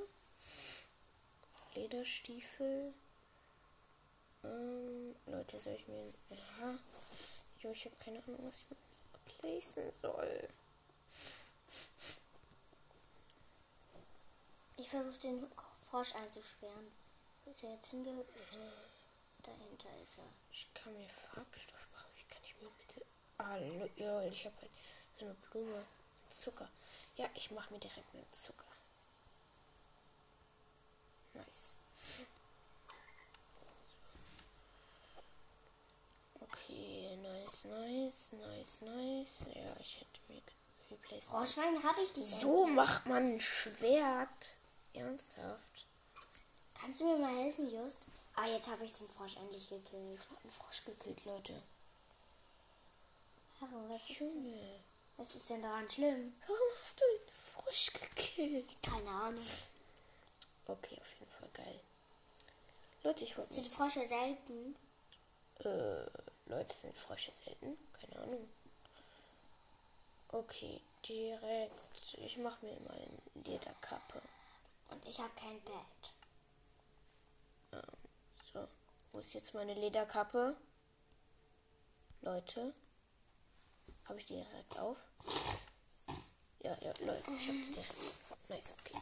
Lederstiefel. 1.75 2.92
Ähm, 4.44 5.14
Leute, 5.26 5.58
soll 5.58 5.75
ich 5.75 5.87
mir... 5.88 6.12
Aha. 6.30 6.78
Jo, 7.60 7.72
ich 7.72 7.84
habe 7.84 7.96
keine 7.96 8.22
Ahnung, 8.25 8.38
was 8.46 8.56
ich 8.60 8.70
mir 8.70 8.76
placen 9.40 9.92
soll. 10.00 10.48
Ich 14.76 14.88
versuche 14.88 15.18
den 15.18 15.46
Frosch 15.90 16.14
einzusperren. 16.14 16.92
Wo 17.44 17.50
ist 17.50 17.64
er 17.64 17.75
jetzt 17.75 17.90
hingehüpft? 17.90 18.58
Dahinter 19.42 19.88
ist 20.02 20.18
er. 20.18 20.25
Ich 20.52 20.72
kann 20.75 20.92
mir 20.96 21.08
Farbstoff 21.08 21.87
machen. 21.92 22.10
Wie 22.16 22.25
kann 22.25 22.42
ich 22.44 22.54
mir 22.60 22.70
bitte... 22.78 23.04
Ah, 23.38 23.56
lo- 23.56 23.90
lol, 23.96 24.30
ich 24.32 24.46
habe 24.46 24.56
halt 24.60 24.70
so 25.18 25.25
eine 25.25 25.34
Blume 25.34 25.78
mit 25.78 26.40
Zucker. 26.42 26.68
Ja, 27.16 27.28
ich 27.34 27.50
mache 27.50 27.72
mir 27.72 27.80
direkt 27.80 28.14
mit 28.14 28.34
Zucker. 28.37 28.64
Nice. 31.38 31.75
Okay, 36.40 37.16
nice, 37.23 37.64
nice, 37.64 38.33
nice, 38.33 38.80
nice. 38.80 39.54
Ja, 39.54 39.76
ich 39.80 40.00
hätte 40.00 40.21
mir 40.28 40.42
replaced. 40.90 41.28
Froschwein 41.28 41.83
habe 41.83 42.00
ich 42.02 42.12
dich. 42.12 42.26
So 42.26 42.66
macht 42.66 43.07
man 43.07 43.35
ein 43.35 43.40
Schwert. 43.40 44.57
Ernsthaft. 44.95 45.87
Kannst 46.75 47.00
du 47.00 47.04
mir 47.04 47.18
mal 47.18 47.37
helfen, 47.37 47.71
Just? 47.71 48.07
Ah, 48.35 48.47
jetzt 48.47 48.68
habe 48.68 48.85
ich 48.85 48.92
den 48.92 49.09
Frosch 49.09 49.37
endlich 49.37 49.68
gekillt. 49.68 50.21
Ein 50.45 50.50
Frosch 50.50 50.85
gekillt, 50.85 51.25
Leute. 51.25 51.61
Warum? 53.61 53.88
Was 53.90 54.09
ist, 54.09 54.21
denn, 54.21 54.28
Junge. 54.28 54.80
was 55.16 55.35
ist 55.35 55.50
denn 55.50 55.62
daran 55.62 55.90
schlimm? 55.90 56.35
Warum 56.47 56.68
hast 56.80 57.00
du 57.00 57.04
einen 57.04 57.64
Frosch 57.64 57.92
gekillt? 57.92 58.83
Keine 58.83 59.11
Ahnung. 59.11 59.47
Okay, 60.66 60.97
auf 61.00 61.12
jeden 61.14 61.17
Fall. 61.17 61.17
Leute, 63.08 63.24
ich 63.24 63.38
wollte 63.38 63.54
Sind. 63.54 63.66
Frösche 63.66 64.06
selten? 64.06 64.76
Äh, 65.60 66.04
Leute, 66.44 66.76
sind 66.76 66.94
Frösche 66.94 67.32
selten? 67.32 67.78
Keine 67.94 68.22
Ahnung. 68.22 68.46
Okay, 70.28 70.82
direkt. 71.08 72.14
Ich 72.18 72.36
mache 72.36 72.66
mir 72.66 72.78
mal 72.80 72.92
eine 72.92 73.46
Lederkappe. 73.46 74.20
Und 74.90 75.06
ich 75.06 75.18
habe 75.18 75.30
kein 75.36 75.58
Bett. 75.62 76.12
Wo 79.12 79.20
ist 79.20 79.32
jetzt 79.32 79.54
meine 79.54 79.72
Lederkappe? 79.72 80.54
Leute. 82.20 82.74
Habe 84.04 84.18
ich 84.18 84.26
die 84.26 84.34
direkt 84.34 84.78
auf? 84.78 84.98
Ja, 86.60 86.76
ja, 86.82 86.92
Leute, 87.00 87.30
ich 87.30 87.48
habe 87.48 87.56
die 87.56 87.72
direkt 87.72 87.90
auf. 87.90 88.36
Nice, 88.50 88.74
okay. 88.78 89.00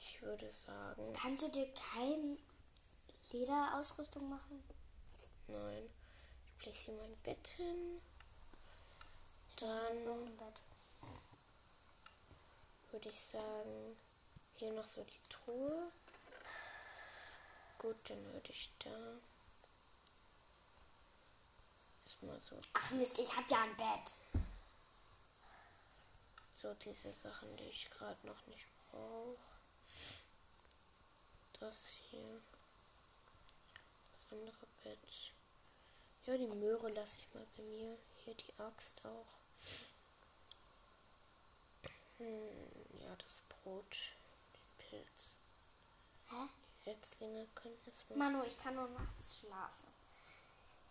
Ich 0.00 0.20
würde 0.20 0.50
sagen. 0.50 1.12
Kannst 1.12 1.44
du 1.44 1.48
dir 1.48 1.72
keine 1.72 2.36
Lederausrüstung 3.32 4.28
machen? 4.28 4.62
Nein. 5.48 5.88
Ich 6.58 6.66
lege 6.66 6.78
hier 6.78 6.94
mein 6.94 7.16
Bett 7.22 7.46
hin. 7.56 8.00
Dann 9.56 10.04
würde 12.90 13.08
ich 13.08 13.20
sagen, 13.20 13.96
hier 14.56 14.72
noch 14.72 14.86
so 14.86 15.04
die 15.04 15.28
Truhe. 15.28 15.92
Gut, 17.78 17.96
dann 18.04 18.24
würde 18.32 18.50
ich 18.50 18.70
da 18.78 18.90
erstmal 22.04 22.40
so. 22.40 22.58
Ach 22.72 22.90
Mist, 22.92 23.18
ich 23.18 23.36
habe 23.36 23.46
ja 23.50 23.62
ein 23.62 23.76
Bett. 23.76 24.14
So 26.54 26.72
diese 26.74 27.12
Sachen, 27.12 27.54
die 27.56 27.64
ich 27.64 27.90
gerade 27.90 28.26
noch 28.26 28.46
nicht 28.46 28.66
brauche. 28.90 29.36
Das 31.60 31.76
hier. 32.10 32.40
Andere 34.36 34.66
Bett. 34.84 35.32
Ja, 36.26 36.36
die 36.36 36.54
Möhre 36.56 36.90
lasse 36.90 37.18
ich 37.18 37.34
mal 37.34 37.46
bei 37.56 37.62
mir. 37.62 37.96
Hier 38.24 38.34
die 38.34 38.52
Axt 38.58 39.02
auch. 39.04 39.26
Hm, 42.18 43.00
ja, 43.00 43.16
das 43.16 43.42
Brot. 43.48 43.96
Den 44.52 44.88
Pilz. 44.88 45.34
Hä? 46.28 46.48
Die 46.74 46.82
Setzlinge 46.82 47.46
können 47.54 47.78
erstmal. 47.86 48.18
Manu, 48.18 48.44
ich 48.44 48.58
kann 48.58 48.74
nur 48.74 48.88
nachts 48.88 49.38
schlafen. 49.38 49.88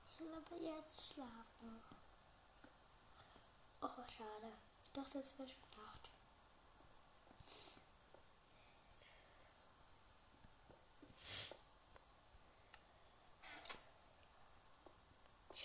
Ich 0.07 0.19
will 0.19 0.33
aber 0.33 0.55
jetzt 0.55 1.13
schlafen. 1.13 1.83
Oh, 3.81 3.87
schade. 3.87 4.53
Ich 4.83 4.91
dachte, 4.91 5.19
es 5.19 5.37
wäre 5.37 5.49
schon 5.49 5.83
Nacht. 5.83 6.09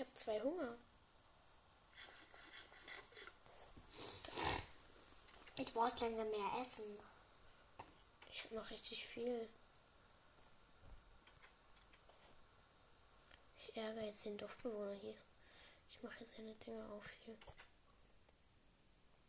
Ich 0.00 0.07
habe 0.07 0.14
zwei 0.14 0.40
Hunger. 0.40 0.78
Ich 5.59 5.75
brauchst 5.75 6.00
langsam 6.00 6.30
mehr 6.30 6.62
Essen. 6.62 6.99
Ich 8.33 8.45
habe 8.45 8.54
noch 8.54 8.71
richtig 8.71 9.07
viel. 9.07 9.47
Ich 13.59 13.76
ärgere 13.76 14.04
jetzt 14.04 14.25
den 14.25 14.38
Dorfbewohner 14.38 14.95
hier. 14.95 15.19
Ich 15.90 16.02
mache 16.02 16.21
jetzt 16.21 16.35
seine 16.35 16.54
Dinger 16.54 16.90
auf 16.92 17.04
hier. 17.26 17.37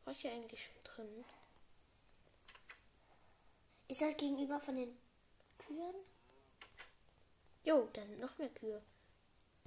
War 0.05 0.13
ich 0.13 0.21
hier 0.21 0.31
eigentlich 0.31 0.63
schon 0.63 0.83
drin? 0.85 1.25
Ist 3.89 3.99
das 3.99 4.15
gegenüber 4.15 4.61
von 4.61 4.77
den 4.77 4.97
Kühen? 5.57 5.95
Jo, 7.65 7.89
da 7.91 8.05
sind 8.05 8.21
noch 8.21 8.37
mehr 8.37 8.47
Kühe. 8.51 8.81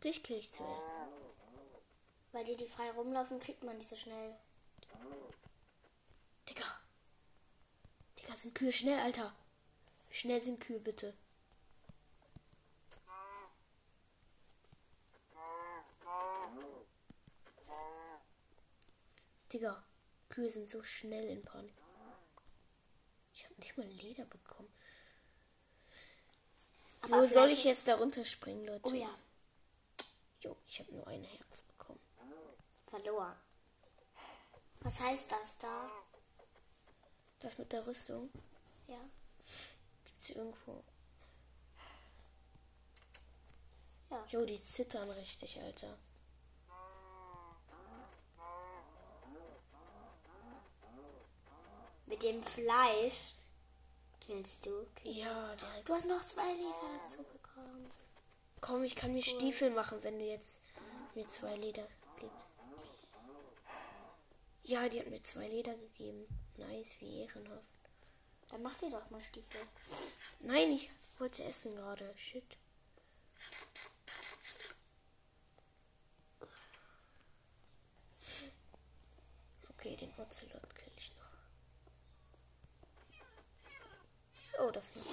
Dich 0.05 0.23
kill 0.23 0.37
ich 0.37 0.53
zuerst. 0.53 0.83
Weil 2.33 2.45
die, 2.45 2.57
die 2.57 2.69
frei 2.69 2.91
rumlaufen, 2.91 3.41
kriegt 3.41 3.65
man 3.65 3.79
nicht 3.79 3.89
so 3.89 3.97
schnell. 3.97 4.37
Digga. 6.49 6.67
Digga, 8.19 8.37
sind 8.37 8.55
Kühe 8.55 8.73
schnell, 8.73 9.01
Alter. 9.01 9.35
Schnell 10.11 10.43
sind 10.43 10.61
Kühe, 10.61 10.79
bitte? 10.79 11.15
Digga, 19.53 19.83
Kühe 20.29 20.51
sind 20.51 20.69
so 20.69 20.83
schnell 20.83 21.29
in 21.29 21.43
Panik. 21.43 21.75
Ich 23.33 23.45
habe 23.45 23.55
nicht 23.55 23.79
mal 23.79 23.87
Leder 23.87 24.25
bekommen. 24.25 24.73
Aber 27.03 27.23
Wo 27.23 27.27
soll 27.27 27.49
ich 27.49 27.65
jetzt 27.65 27.87
da 27.87 27.95
runterspringen, 27.95 28.67
Leute? 28.67 28.89
Oh 28.89 28.93
ja, 28.93 29.17
Jo, 30.45 30.57
ich 30.67 30.79
habe 30.81 30.93
nur 30.95 31.07
ein 31.09 31.23
Herz 31.25 31.63
bekommen. 31.63 32.01
verloren. 32.91 33.35
Was 34.81 35.01
heißt 35.01 35.33
das 35.33 35.59
da? 35.59 35.91
Das 37.41 37.59
mit 37.59 37.73
der 37.73 37.87
Rüstung 37.87 38.31
Ja. 38.87 39.01
gibt's 40.05 40.27
hier 40.27 40.37
irgendwo. 40.37 40.85
Ja. 44.11 44.25
Jo, 44.29 44.45
die 44.45 44.63
zittern 44.63 45.11
richtig, 45.11 45.59
Alter. 45.61 45.99
Mit 52.07 52.23
dem 52.23 52.43
Fleisch 52.43 53.35
killst 54.21 54.67
du. 54.67 54.87
Ja, 55.05 55.57
der 55.57 55.83
Du 55.85 55.95
hast 55.95 56.07
noch 56.07 56.25
zwei 56.25 56.53
Liter 56.53 56.99
dazu 57.01 57.23
bekommen. 57.25 57.91
Komm, 58.67 58.83
ich 58.83 58.97
kann 58.97 59.13
mir 59.13 59.23
Stiefel 59.23 59.69
machen, 59.69 60.03
wenn 60.03 60.19
du 60.19 60.25
jetzt 60.25 60.63
mir 61.15 61.29
zwei 61.29 61.55
Leder 61.55 61.87
gibst. 62.19 62.49
Ja, 64.63 64.89
die 64.89 65.01
hat 65.01 65.11
mir 65.11 65.23
zwei 65.23 65.47
Leder 65.49 65.75
gegeben. 65.75 66.27
Nice, 66.57 66.97
wie 66.99 67.21
ehrenhaft. 67.21 67.63
Dann 68.49 68.63
mach 68.63 68.75
dir 68.79 68.89
doch 68.89 69.11
mal 69.11 69.21
Stiefel. 69.21 69.61
Nein, 70.41 70.73
ich 70.73 70.91
wollte 71.19 71.45
essen 71.45 71.77
gerade. 71.77 72.11
Shit. 72.17 72.57
Okay, 79.69 79.95
den 79.97 80.15
Ocelot 80.17 80.75
kill 80.75 80.93
ich 80.97 81.13
noch. 81.19 81.27
Oh, 84.61 84.71
das 84.71 84.95
noch. 84.95 85.05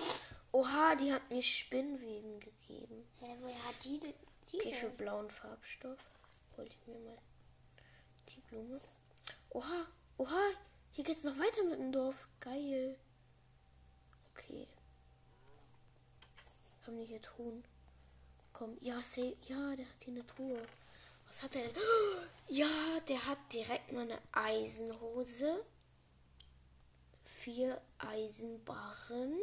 Oha, 0.51 0.95
die 0.95 1.13
hat 1.13 1.29
mir 1.29 1.41
Spinnweben 1.41 2.39
gegeben. 2.39 3.07
Hä, 3.19 3.35
woher 3.39 3.63
hat 3.67 3.83
die, 3.83 3.99
denn- 3.99 4.13
die 4.51 4.57
Okay, 4.59 4.73
für 4.73 4.89
blauen 4.89 5.29
Farbstoff. 5.29 5.99
Hol 6.57 6.67
ich 6.67 6.77
mir 6.87 6.99
mal 6.99 7.17
die 8.29 8.41
Blume. 8.41 8.81
Oha, 9.51 9.87
oha, 10.17 10.49
hier 10.91 11.03
geht's 11.05 11.23
noch 11.23 11.37
weiter 11.39 11.63
mit 11.63 11.79
dem 11.79 11.91
Dorf. 11.91 12.27
Geil. 12.41 12.97
Okay. 14.33 14.67
Haben 16.85 16.99
die 16.99 17.05
hier 17.05 17.21
Truhen? 17.21 17.63
Komm, 18.51 18.77
ja, 18.81 19.01
say, 19.01 19.37
ja, 19.47 19.75
der 19.75 19.85
hat 19.85 20.03
hier 20.03 20.13
eine 20.13 20.27
Truhe. 20.27 20.61
Was 21.27 21.43
hat 21.43 21.55
er 21.55 21.67
denn? 21.67 21.75
Ja, 22.49 22.67
der 23.07 23.25
hat 23.27 23.37
direkt 23.53 23.93
mal 23.93 24.01
eine 24.01 24.19
Eisenhose. 24.33 25.65
Vier 27.23 27.81
Eisenbarren. 27.97 29.39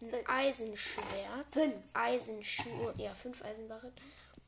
Ein 0.00 0.08
Fünf. 0.10 0.28
Eisenschwert. 0.28 1.50
Fünf. 1.50 1.84
Eisenschuhe. 1.92 2.94
Ja, 2.98 3.14
fünf 3.14 3.42
Eisenbarren. 3.42 3.92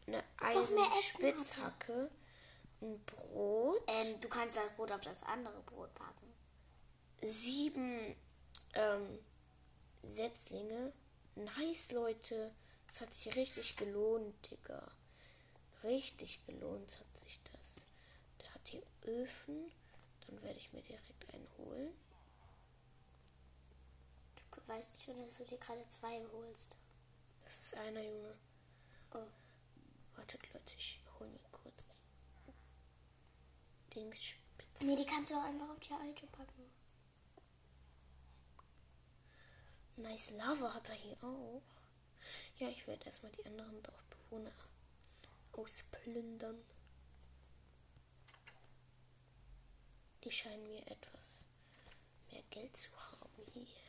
Eine 0.06 0.22
Eisenspitzhacke. 0.38 2.10
Ein 2.80 3.00
Brot. 3.04 3.82
Ähm, 3.88 4.20
du 4.20 4.28
kannst 4.28 4.56
das 4.56 4.70
Brot 4.76 4.92
auf 4.92 5.00
das 5.00 5.22
andere 5.24 5.60
Brot 5.62 5.92
packen. 5.94 6.32
sieben 7.22 8.14
ähm, 8.74 9.18
Setzlinge. 10.02 10.92
Nice, 11.34 11.92
Leute. 11.92 12.52
Das 12.86 13.00
hat 13.02 13.14
sich 13.14 13.34
richtig 13.36 13.76
gelohnt, 13.76 14.34
Digga. 14.50 14.82
Richtig 15.84 16.44
gelohnt 16.46 16.98
hat 16.98 17.18
sich 17.24 17.40
das. 17.44 17.84
Der 18.40 18.54
hat 18.54 18.66
hier 18.66 18.82
Öfen. 19.04 19.70
Dann 20.26 20.42
werde 20.42 20.58
ich 20.58 20.72
mir 20.72 20.82
direkt 20.82 21.32
einen 21.32 21.48
holen. 21.58 21.92
Weißt 24.70 25.02
schon, 25.02 25.18
dass 25.26 25.36
du 25.36 25.44
dir 25.44 25.58
gerade 25.58 25.84
zwei 25.88 26.24
holst. 26.30 26.76
Das 27.44 27.58
ist 27.58 27.74
einer, 27.74 28.02
Junge. 28.02 28.38
Oh. 29.12 29.26
Wartet, 30.14 30.40
Leute, 30.52 30.76
ich 30.78 31.02
hole 31.18 31.28
mir 31.28 31.40
kurz 31.50 31.82
Dings 33.92 34.22
spitz. 34.22 34.80
Nee, 34.80 34.94
die 34.94 35.04
kannst 35.04 35.32
du 35.32 35.34
auch 35.34 35.42
einfach 35.42 35.70
auf 35.70 35.80
die 35.80 35.92
alte 35.92 36.24
packen. 36.28 36.70
Nice 39.96 40.30
Lava 40.30 40.72
hat 40.72 40.88
er 40.88 40.94
hier 40.94 41.16
auch. 41.24 41.62
Ja, 42.60 42.68
ich 42.68 42.86
werde 42.86 43.06
erstmal 43.06 43.32
die 43.32 43.46
anderen 43.46 43.82
Dorfbewohner 43.82 44.52
ausplündern. 45.50 46.62
Die 50.22 50.30
scheinen 50.30 50.68
mir 50.68 50.86
etwas 50.86 51.44
mehr 52.30 52.44
Geld 52.50 52.76
zu 52.76 52.90
haben 52.92 53.44
hier. 53.52 53.79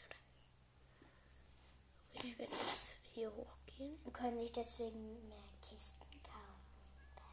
Ich 2.14 2.38
werde 2.38 2.52
jetzt 2.52 2.98
hier 3.14 3.32
hochgehen. 3.34 3.98
Und 4.04 4.14
können 4.14 4.40
sich 4.40 4.52
deswegen 4.52 5.28
mehr 5.28 5.38
Kisten 5.62 6.06
kaufen. 6.24 7.26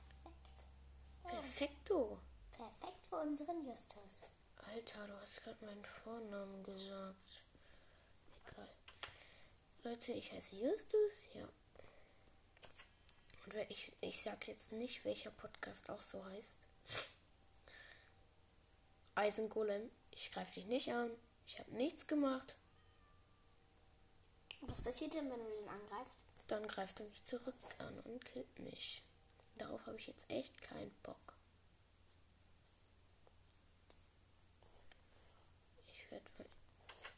Perfekt. 1.23 1.43
Perfekto. 1.43 2.19
Perfekt 2.53 3.07
für 3.07 3.17
unseren 3.17 3.65
Justus. 3.67 4.21
Alter, 4.57 5.07
du 5.07 5.21
hast 5.21 5.43
gerade 5.43 5.65
meinen 5.65 5.85
Vornamen 5.85 6.63
gesagt. 6.63 7.43
Egal. 8.47 8.69
Leute, 9.85 10.13
ich 10.13 10.33
heiße 10.33 10.57
Justus. 10.57 11.13
Ja. 11.35 11.49
Und 13.45 13.55
ich, 13.71 13.93
ich 14.01 14.23
sag 14.23 14.47
jetzt 14.47 14.73
nicht, 14.73 15.05
welcher 15.05 15.31
Podcast 15.31 15.89
auch 15.89 16.03
so 16.03 16.25
heißt. 16.25 16.57
Eisengolem, 19.15 19.91
ich 20.11 20.31
greife 20.33 20.55
dich 20.55 20.67
nicht 20.67 20.93
an. 20.93 21.11
Ich 21.47 21.59
habe 21.59 21.73
nichts 21.73 22.07
gemacht. 22.07 22.57
Was 24.79 24.85
passiert 24.85 25.15
denn, 25.15 25.29
wenn 25.29 25.41
du 25.41 25.51
den 25.51 25.69
angreifst? 25.69 26.21
Dann 26.47 26.65
greift 26.69 27.01
er 27.01 27.07
mich 27.07 27.25
zurück 27.25 27.57
an 27.79 27.99
und 28.05 28.25
killt 28.25 28.61
mich. 28.61 29.03
Darauf 29.57 29.85
habe 29.87 29.99
ich 29.99 30.07
jetzt 30.07 30.31
echt 30.31 30.63
keinen 30.63 30.95
Bock. 31.03 31.35
Ich 35.89 36.09
werde 36.13 36.31
mal. 36.39 36.47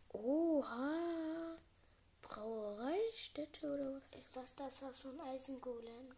Oha! 0.08 1.58
Brauereistätte 2.22 3.66
oder 3.70 3.94
was? 3.94 4.14
Ist 4.14 4.34
das 4.34 4.54
das 4.54 4.80
Haus 4.80 5.00
von 5.00 5.20
Eisengolem? 5.20 6.14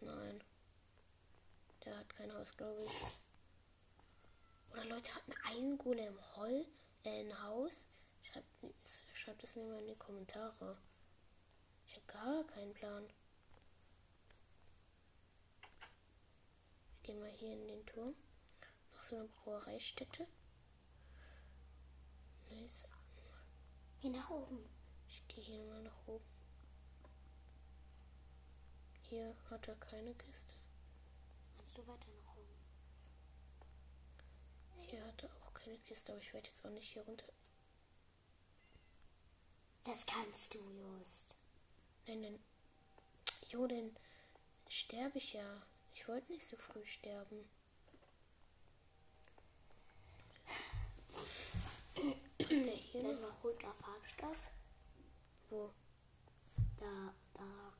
Nein. 0.00 0.42
Der 1.84 1.98
hat 1.98 2.08
kein 2.08 2.32
Haus, 2.32 2.56
glaube 2.56 2.82
ich. 2.82 2.90
Oder 4.72 4.86
Leute 4.86 5.14
hatten 5.14 5.34
Eisengolem 5.44 6.18
Holl, 6.36 6.64
äh, 7.04 7.20
ein 7.20 7.42
Haus. 7.42 7.72
Schreibt, 8.22 8.46
schreibt 9.20 9.44
es 9.44 9.54
mir 9.54 9.66
mal 9.66 9.80
in 9.80 9.88
die 9.88 9.96
Kommentare. 9.96 10.78
Ich 11.86 11.94
habe 11.94 12.06
gar 12.06 12.44
keinen 12.44 12.72
Plan. 12.72 13.06
Ich 16.94 17.02
gehe 17.02 17.16
mal 17.16 17.28
hier 17.28 17.52
in 17.52 17.68
den 17.68 17.84
Turm. 17.84 18.14
Nach 18.94 19.02
so 19.02 19.16
einer 19.16 19.26
Brauereistätte. 19.26 20.26
Nice. 22.48 22.86
Hier 23.98 24.10
nach 24.10 24.30
oben. 24.30 24.64
Ich 25.06 25.28
gehe 25.28 25.44
hier 25.44 25.64
mal 25.64 25.82
nach 25.82 26.06
oben. 26.06 26.24
Hier 29.02 29.36
hat 29.50 29.68
er 29.68 29.76
keine 29.76 30.14
Kiste. 30.14 30.54
Kannst 31.58 31.76
du 31.76 31.86
weiter 31.86 32.08
nach 32.24 32.36
oben? 32.36 32.56
Hier 34.88 35.04
hat 35.04 35.22
er 35.22 35.30
auch 35.42 35.52
keine 35.52 35.78
Kiste, 35.80 36.12
aber 36.12 36.22
ich 36.22 36.32
werde 36.32 36.48
jetzt 36.48 36.64
auch 36.64 36.70
nicht 36.70 36.90
hier 36.90 37.02
runter. 37.02 37.26
Das 39.90 40.06
kannst 40.06 40.54
du, 40.54 40.60
Just. 40.60 41.36
Nein, 42.06 42.22
dann. 42.22 42.38
Jo, 43.48 43.66
dann 43.66 43.96
sterbe 44.68 45.18
ich 45.18 45.32
ja. 45.32 45.62
Ich 45.92 46.06
wollte 46.06 46.30
nicht 46.30 46.46
so 46.46 46.56
früh 46.56 46.86
sterben. 46.86 47.50
Der 51.96 52.72
hier 52.72 53.00
Das 53.02 53.14
ist 53.14 53.20
noch? 53.20 53.30
noch 53.30 53.42
roter 53.44 53.74
Farbstoff. 53.82 54.38
Wo? 55.48 55.72
Da, 56.76 57.12
da. 57.34 57.72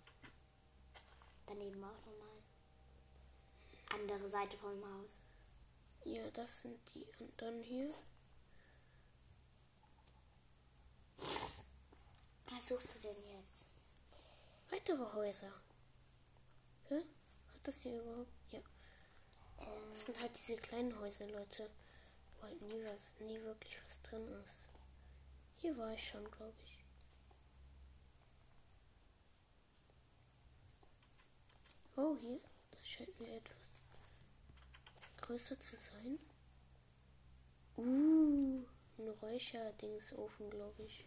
Daneben 1.46 1.84
auch 1.84 2.06
nochmal. 2.06 2.42
Andere 3.94 4.28
Seite 4.28 4.56
vom 4.56 4.82
Haus. 4.84 5.20
Ja, 6.02 6.28
das 6.32 6.62
sind 6.62 6.80
die. 6.92 7.06
Und 7.20 7.40
dann 7.40 7.62
hier. 7.62 7.94
Was 12.60 12.68
suchst 12.68 12.94
du 12.94 12.98
denn 12.98 13.16
jetzt? 13.38 13.64
Weitere 14.68 15.14
Häuser. 15.14 15.50
Hä? 16.90 16.96
Hat 16.96 17.60
das 17.62 17.80
hier 17.80 18.02
überhaupt? 18.02 18.28
Ja. 18.50 18.60
Das 19.88 20.04
sind 20.04 20.20
halt 20.20 20.36
diese 20.36 20.56
kleinen 20.56 21.00
Häuser, 21.00 21.26
Leute. 21.28 21.70
Wo 22.36 22.46
halt 22.46 22.60
nie 22.60 22.84
was, 22.84 23.14
nie 23.20 23.40
wirklich 23.40 23.78
was 23.82 24.02
drin 24.02 24.28
ist. 24.44 24.68
Hier 25.56 25.74
war 25.78 25.94
ich 25.94 26.06
schon, 26.06 26.30
glaube 26.30 26.52
ich. 26.66 26.84
Oh, 31.96 32.14
hier. 32.20 32.40
Das 32.72 32.86
scheint 32.86 33.18
mir 33.20 33.36
etwas 33.36 33.72
größer 35.22 35.58
zu 35.58 35.76
sein. 35.76 36.18
Uh, 37.78 38.66
ein 38.98 39.08
Räucherdingsofen, 39.22 40.50
glaube 40.50 40.82
ich. 40.82 41.06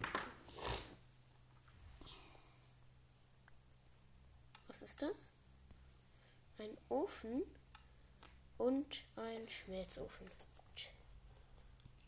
Ist 4.83 5.01
das? 5.01 5.31
Ein 6.57 6.77
Ofen 6.89 7.43
und 8.57 9.03
ein 9.15 9.49
Schmelzofen. 9.49 10.29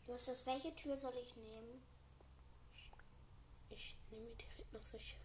Justus, 0.06 0.46
welche 0.46 0.74
Tür 0.76 0.96
soll 0.96 1.14
ich 1.20 1.34
nehmen? 1.36 1.82
Ich 3.70 3.96
nehme 4.10 4.34
direkt 4.36 4.72
noch 4.72 4.84
solche 4.84 5.16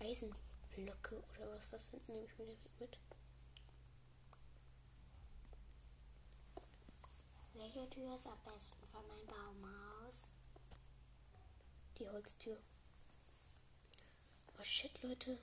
Eisenblöcke 0.00 1.22
oder 1.36 1.54
was 1.54 1.70
das 1.70 1.88
sind, 1.90 2.08
nehme 2.08 2.24
ich 2.24 2.36
mir 2.38 2.46
direkt 2.46 2.80
mit. 2.80 2.98
Welche 7.54 7.88
Tür 7.90 8.14
ist 8.16 8.26
am 8.26 8.38
besten 8.44 8.86
von 8.88 9.06
meinem 9.06 9.26
Baumhaus? 9.26 10.30
Die 11.98 12.08
Holztür. 12.08 12.58
Oh 14.58 14.64
shit, 14.64 15.02
Leute. 15.02 15.38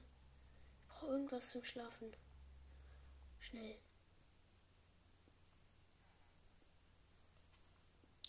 Brauche 0.96 1.12
irgendwas 1.12 1.50
zum 1.50 1.64
Schlafen. 1.64 2.16
Schnell. 3.40 3.78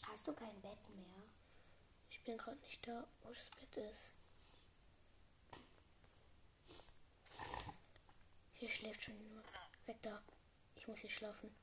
Hast 0.08 0.26
du 0.26 0.32
kein 0.32 0.60
Bett 0.60 0.88
mehr? 0.94 1.22
Ich 2.10 2.20
bin 2.24 2.36
gerade 2.36 2.58
nicht 2.58 2.86
da, 2.86 3.06
wo 3.22 3.28
das 3.28 3.50
Bett 3.50 3.76
ist. 3.76 4.12
Hier 8.54 8.70
schläft 8.70 9.04
schon 9.04 9.20
jemand. 9.20 9.46
Weg 9.86 10.02
da. 10.02 10.20
Ich 10.74 10.88
muss 10.88 10.98
hier 10.98 11.10
schlafen. 11.10 11.54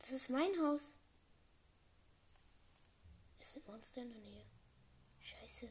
Das 0.00 0.10
ist 0.10 0.28
mein 0.28 0.60
Haus. 0.60 0.90
Es 3.40 3.52
sind 3.52 3.66
Monster 3.66 4.02
in 4.02 4.12
der 4.12 4.20
Nähe. 4.20 4.44
Scheiße. 5.20 5.70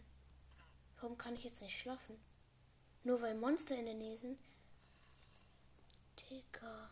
Warum 0.99 1.17
kann 1.17 1.35
ich 1.35 1.43
jetzt 1.43 1.61
nicht 1.61 1.77
schlafen? 1.77 2.32
Nur 3.05 3.21
weil 3.21 3.35
Monster 3.35 3.75
in 3.77 3.85
der 3.85 3.95
Nähe 3.95 4.17
sind? 4.17 4.39
Digga. 6.19 6.89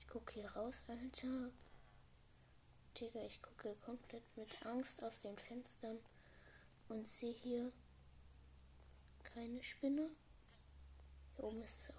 Ich 0.00 0.08
gucke 0.08 0.34
hier 0.34 0.50
raus, 0.50 0.82
Alter. 0.86 1.50
Digga, 2.98 3.24
ich 3.24 3.40
gucke 3.40 3.74
komplett 3.76 4.24
mit 4.36 4.64
Angst 4.66 5.02
aus 5.02 5.22
den 5.22 5.38
Fenstern 5.38 5.98
und 6.88 7.08
sehe 7.08 7.32
hier 7.32 7.72
keine 9.22 9.62
Spinne. 9.62 10.10
Hier 11.34 11.44
oben 11.44 11.62
ist 11.62 11.78
es. 11.78 11.92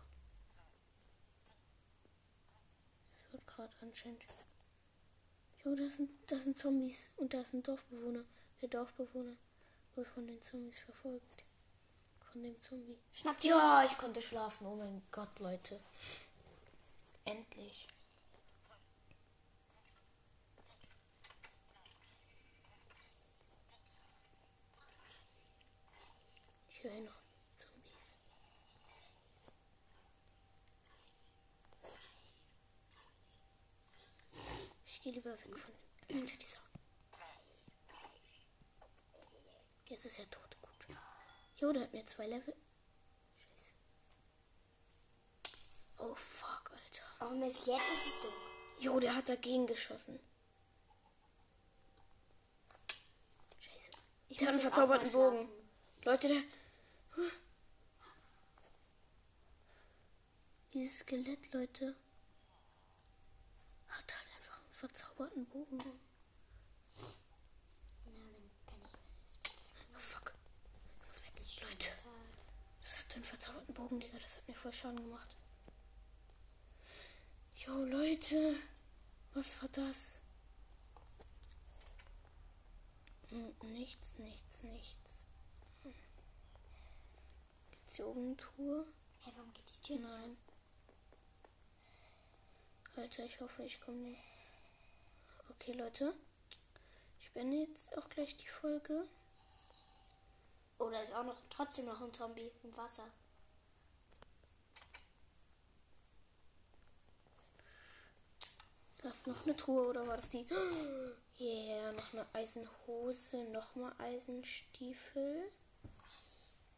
Es 3.17 3.33
wird 3.33 3.47
gerade 3.47 3.75
anscheinend. 3.81 4.23
Jo, 5.63 5.75
das 5.75 5.97
sind, 5.97 6.11
das 6.27 6.43
sind 6.43 6.57
Zombies 6.59 7.09
und 7.17 7.33
da 7.33 7.41
ist 7.41 7.53
ein 7.53 7.63
Dorfbewohner. 7.63 8.23
Der 8.61 8.69
Dorfbewohner 8.69 9.35
wird 9.97 10.07
von 10.07 10.27
den 10.27 10.41
Zombies 10.41 10.79
verfolgt. 10.79 11.43
Von 12.31 12.43
dem 12.43 12.61
Zombie. 12.61 12.97
Schnapp 13.11 13.39
dir 13.39 13.49
Ja, 13.49 13.83
ich 13.85 13.97
konnte 13.97 14.21
schlafen. 14.21 14.67
Oh 14.67 14.75
mein 14.75 15.01
Gott, 15.11 15.39
Leute. 15.39 15.79
Endlich. 17.25 17.87
Ich 26.69 26.83
höre 26.83 27.01
noch 27.01 27.19
Zombies. 27.57 27.91
Ich 34.85 35.01
gehe 35.01 35.13
lieber 35.13 35.31
weg 35.31 35.57
von. 35.57 35.73
Alter, 36.15 36.37
dieser. 36.37 36.66
Jetzt 39.89 40.05
ist 40.05 40.19
er 40.19 40.29
tot. 40.29 40.57
Gut. 40.61 40.97
Jo, 41.57 41.71
der 41.71 41.83
hat 41.83 41.93
mir 41.93 42.05
zwei 42.05 42.27
Level. 42.27 42.55
Scheiße. 43.37 43.71
Oh 45.97 46.15
fuck, 46.15 46.71
Alter. 46.71 47.03
Oh 47.21 47.35
Mist, 47.35 47.65
jetzt 47.67 47.89
ist 47.91 48.07
es 48.07 48.21
dunkel. 48.21 48.39
Jo, 48.79 48.99
der 48.99 49.15
hat 49.15 49.29
dagegen 49.29 49.65
geschossen. 49.65 50.19
Scheiße. 53.59 53.91
Ich 54.29 54.37
der 54.37 54.47
hat 54.47 54.53
muss 54.55 54.63
einen 54.63 54.73
verzauberten 54.73 55.11
Bogen. 55.11 55.49
Leute, 56.03 56.27
der. 56.27 56.43
Dieses 60.73 60.99
Skelett, 60.99 61.51
Leute, 61.53 61.95
hat 63.87 64.15
halt 64.15 64.27
einfach 64.37 64.59
einen 64.61 64.71
verzauberten 64.71 65.45
Bogen. 65.47 65.77
Na, 65.77 65.85
dann 68.05 68.51
kann 68.67 68.79
ich 68.85 68.93
mir 68.93 69.19
das 69.23 69.37
Bett 69.73 69.87
Oh 69.95 69.99
fuck. 69.99 70.33
Ich 71.01 71.07
muss 71.07 71.21
weg. 71.23 71.31
finden. 71.33 71.46
Leute, 71.61 71.89
das 72.81 72.99
hat 72.99 73.15
einen 73.15 73.23
verzauberten 73.23 73.73
Bogen, 73.73 73.99
Digga. 73.99 74.17
Das 74.19 74.37
hat 74.37 74.47
mir 74.47 74.53
voll 74.55 74.73
Schaden 74.73 74.97
gemacht. 74.97 75.35
Jo, 77.57 77.83
Leute. 77.85 78.55
Was 79.33 79.61
war 79.61 79.69
das? 79.69 80.19
Hm, 83.29 83.53
Nichts, 83.73 84.17
nichts, 84.17 84.63
nichts. 84.63 85.27
Gibt's 87.71 87.95
hier 87.95 88.07
oben 88.07 88.27
eine 88.27 88.37
Truhe? 88.37 88.85
Hey, 89.21 89.33
warum 89.35 89.53
geht 89.53 89.65
die 89.69 89.81
Tür 89.81 89.95
nicht 89.97 90.05
auf? 90.05 90.11
Nein. 90.11 90.37
Alter, 92.95 93.25
ich 93.25 93.39
hoffe, 93.41 93.63
ich 93.63 93.79
komme 93.81 93.97
nicht. 93.97 94.21
Okay, 95.49 95.73
Leute. 95.73 96.13
Ich 97.21 97.31
beende 97.31 97.57
jetzt 97.57 97.95
auch 97.97 98.09
gleich 98.09 98.35
die 98.37 98.47
Folge. 98.47 99.07
Oh, 100.79 100.89
da 100.89 101.01
ist 101.01 101.13
auch 101.15 101.23
noch 101.23 101.37
trotzdem 101.49 101.85
noch 101.85 102.01
ein 102.01 102.13
Zombie 102.13 102.51
im 102.63 102.75
Wasser. 102.77 103.07
Da 108.99 109.09
ist 109.09 109.27
noch 109.27 109.45
eine 109.45 109.55
Truhe 109.55 109.87
oder 109.87 110.07
war 110.07 110.17
das 110.17 110.29
die? 110.29 110.47
Yeah, 111.39 111.91
noch 111.91 112.13
eine 112.13 112.25
Eisenhose, 112.33 113.43
nochmal 113.51 113.93
Eisenstiefel. 113.99 115.51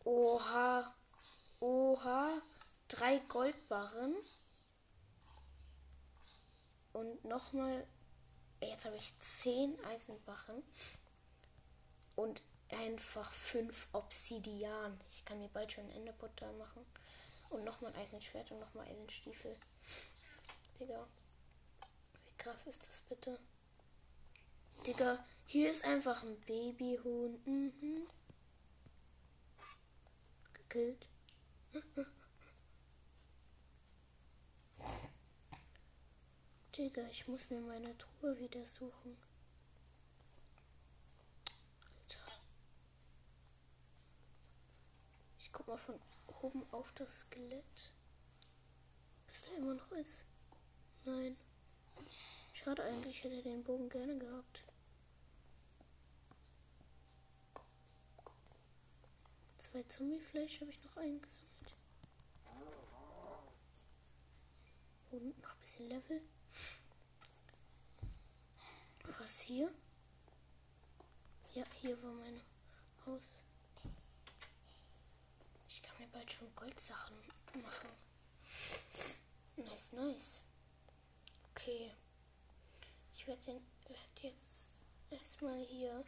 Oha. 0.04 0.94
Oha. 1.62 2.42
Drei 2.90 3.20
Goldbarren. 3.20 4.16
Und 6.92 7.24
nochmal. 7.24 7.88
Jetzt 8.62 8.86
habe 8.86 8.98
ich 8.98 9.18
zehn 9.20 9.80
Eisenbarren. 9.86 10.62
Und 12.18 12.42
einfach 12.72 13.34
fünf 13.34 13.88
Obsidian. 13.94 15.00
Ich 15.10 15.26
kann 15.26 15.40
mir 15.40 15.50
bald 15.50 15.72
schon 15.72 15.90
Enderbutter 15.92 16.52
machen. 16.54 16.86
Und 17.50 17.64
nochmal 17.64 17.94
ein 17.94 18.02
Eisenschwert 18.02 18.52
und 18.52 18.60
nochmal 18.60 18.88
Eisenstiefel. 18.88 19.56
Digga. 20.80 21.08
Wie 22.28 22.38
krass 22.38 22.68
ist 22.68 22.88
das 22.88 23.02
bitte? 23.10 23.40
Digga, 24.86 25.26
hier 25.46 25.72
ist 25.72 25.84
einfach 25.84 26.24
ein 26.24 26.40
Babyhuhn. 26.42 27.42
Mhm. 27.46 28.08
Gekillt. 30.54 31.08
Digga, 36.78 37.06
ich 37.08 37.28
muss 37.28 37.50
mir 37.50 37.60
meine 37.60 37.98
Truhe 37.98 38.40
wieder 38.40 38.66
suchen. 38.66 39.18
Alter. 41.82 42.32
Ich 45.40 45.49
guck 45.60 45.68
mal 45.68 45.78
von 45.78 46.00
oben 46.42 46.66
auf 46.72 46.90
das 46.94 47.22
Skelett. 47.22 47.92
Es 49.28 49.42
da 49.42 49.52
immer 49.58 49.74
noch 49.74 49.92
ist. 49.92 50.24
Nein. 51.04 51.36
Schade 52.54 52.82
eigentlich, 52.84 53.18
ich 53.18 53.24
hätte 53.26 53.44
den 53.44 53.64
Bogen 53.64 53.90
gerne 53.90 54.18
gehabt. 54.18 54.64
Zwei 59.58 59.84
Zombiefleisch 59.84 60.62
habe 60.62 60.72
ich 60.72 60.82
noch 60.82 60.96
eingesammelt. 60.96 61.76
Und 65.12 65.42
noch 65.42 65.54
ein 65.54 65.60
bisschen 65.60 65.90
Level. 65.90 66.22
Was 69.20 69.42
hier? 69.42 69.74
Ja, 71.54 71.66
hier 71.82 72.02
war 72.02 72.14
mein 72.14 72.40
Haus. 73.06 73.44
Kann 76.10 76.22
mir 76.22 76.26
bald 76.26 76.32
schon 76.32 76.56
Goldsachen 76.56 77.18
machen. 77.62 77.90
Nice, 79.58 79.94
nice. 79.94 80.42
Okay. 81.52 81.92
Ich 83.16 83.28
werde 83.28 83.62
werd 83.88 84.22
jetzt 84.22 84.82
erstmal 85.10 85.60
hier 85.66 86.04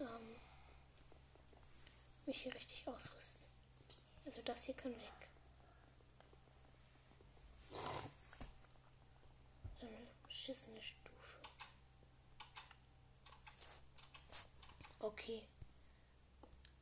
ähm, 0.00 0.36
mich 2.26 2.42
hier 2.42 2.54
richtig 2.54 2.86
ausrüsten. 2.86 3.40
Also 4.24 4.42
das 4.42 4.64
hier 4.64 4.74
kann 4.74 4.92
weg. 4.92 5.28
So 9.80 9.86
eine 9.86 10.06
beschissene 10.26 10.82
Stufe. 10.82 11.40
Okay. 15.00 15.42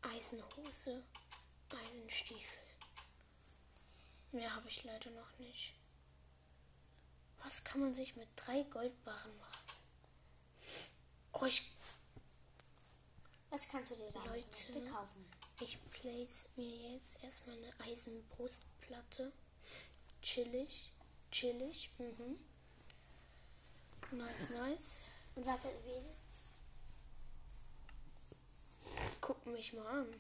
Eisenhose, 0.03 1.03
Eisenstiefel. 1.73 2.59
Mehr 4.33 4.55
habe 4.55 4.69
ich 4.69 4.83
leider 4.85 5.11
noch 5.11 5.39
nicht. 5.39 5.75
Was 7.43 7.63
kann 7.63 7.81
man 7.83 7.95
sich 7.95 8.17
mit 8.17 8.29
drei 8.37 8.63
Goldbarren 8.65 9.37
machen? 9.39 9.65
Oh, 11.33 11.45
ich, 11.45 11.71
Was 13.51 13.69
kannst 13.69 13.91
du 13.93 13.97
dir 13.97 14.11
da 14.13 14.25
Leute. 14.25 14.91
kaufen? 14.91 15.25
ich 15.61 15.79
place 15.91 16.47
mir 16.57 16.95
jetzt 16.95 17.23
erstmal 17.23 17.57
eine 17.57 17.73
Eisenbrustplatte. 17.81 19.33
Chillig. 20.23 20.91
Chillig. 21.31 21.91
Mhm. 21.99 22.39
Nice, 24.11 24.51
nice. 24.51 25.03
Und 25.35 25.47
was 25.47 25.65
erwähnen? 25.65 26.11
Guck 29.21 29.45
mich 29.47 29.73
mal 29.73 30.01
an. 30.01 30.15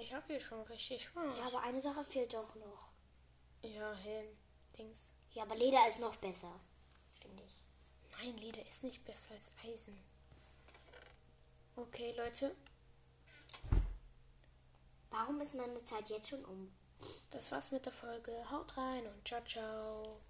Ich 0.00 0.12
habe 0.14 0.24
hier 0.26 0.40
schon 0.40 0.62
richtig 0.62 1.04
Spaß. 1.04 1.38
Ja, 1.38 1.46
aber 1.46 1.62
eine 1.62 1.80
Sache 1.80 2.04
fehlt 2.04 2.34
doch 2.34 2.54
noch. 2.54 2.90
Ja, 3.62 3.92
Helm. 3.94 4.36
Dings. 4.76 5.12
Ja, 5.32 5.42
aber 5.42 5.56
Leder 5.56 5.86
ist 5.88 6.00
noch 6.00 6.16
besser, 6.16 6.60
finde 7.20 7.42
ich. 7.42 7.64
Nein, 8.12 8.36
Leder 8.38 8.64
ist 8.66 8.84
nicht 8.84 9.04
besser 9.04 9.32
als 9.32 9.50
Eisen. 9.64 9.98
Okay, 11.76 12.12
Leute. 12.16 12.54
Warum 15.10 15.40
ist 15.40 15.54
meine 15.54 15.84
Zeit 15.84 16.10
jetzt 16.10 16.28
schon 16.28 16.44
um? 16.44 16.72
Das 17.30 17.50
war's 17.52 17.70
mit 17.70 17.86
der 17.86 17.92
Folge. 17.92 18.32
Haut 18.50 18.76
rein 18.76 19.06
und 19.06 19.26
ciao, 19.26 19.42
ciao. 19.44 20.20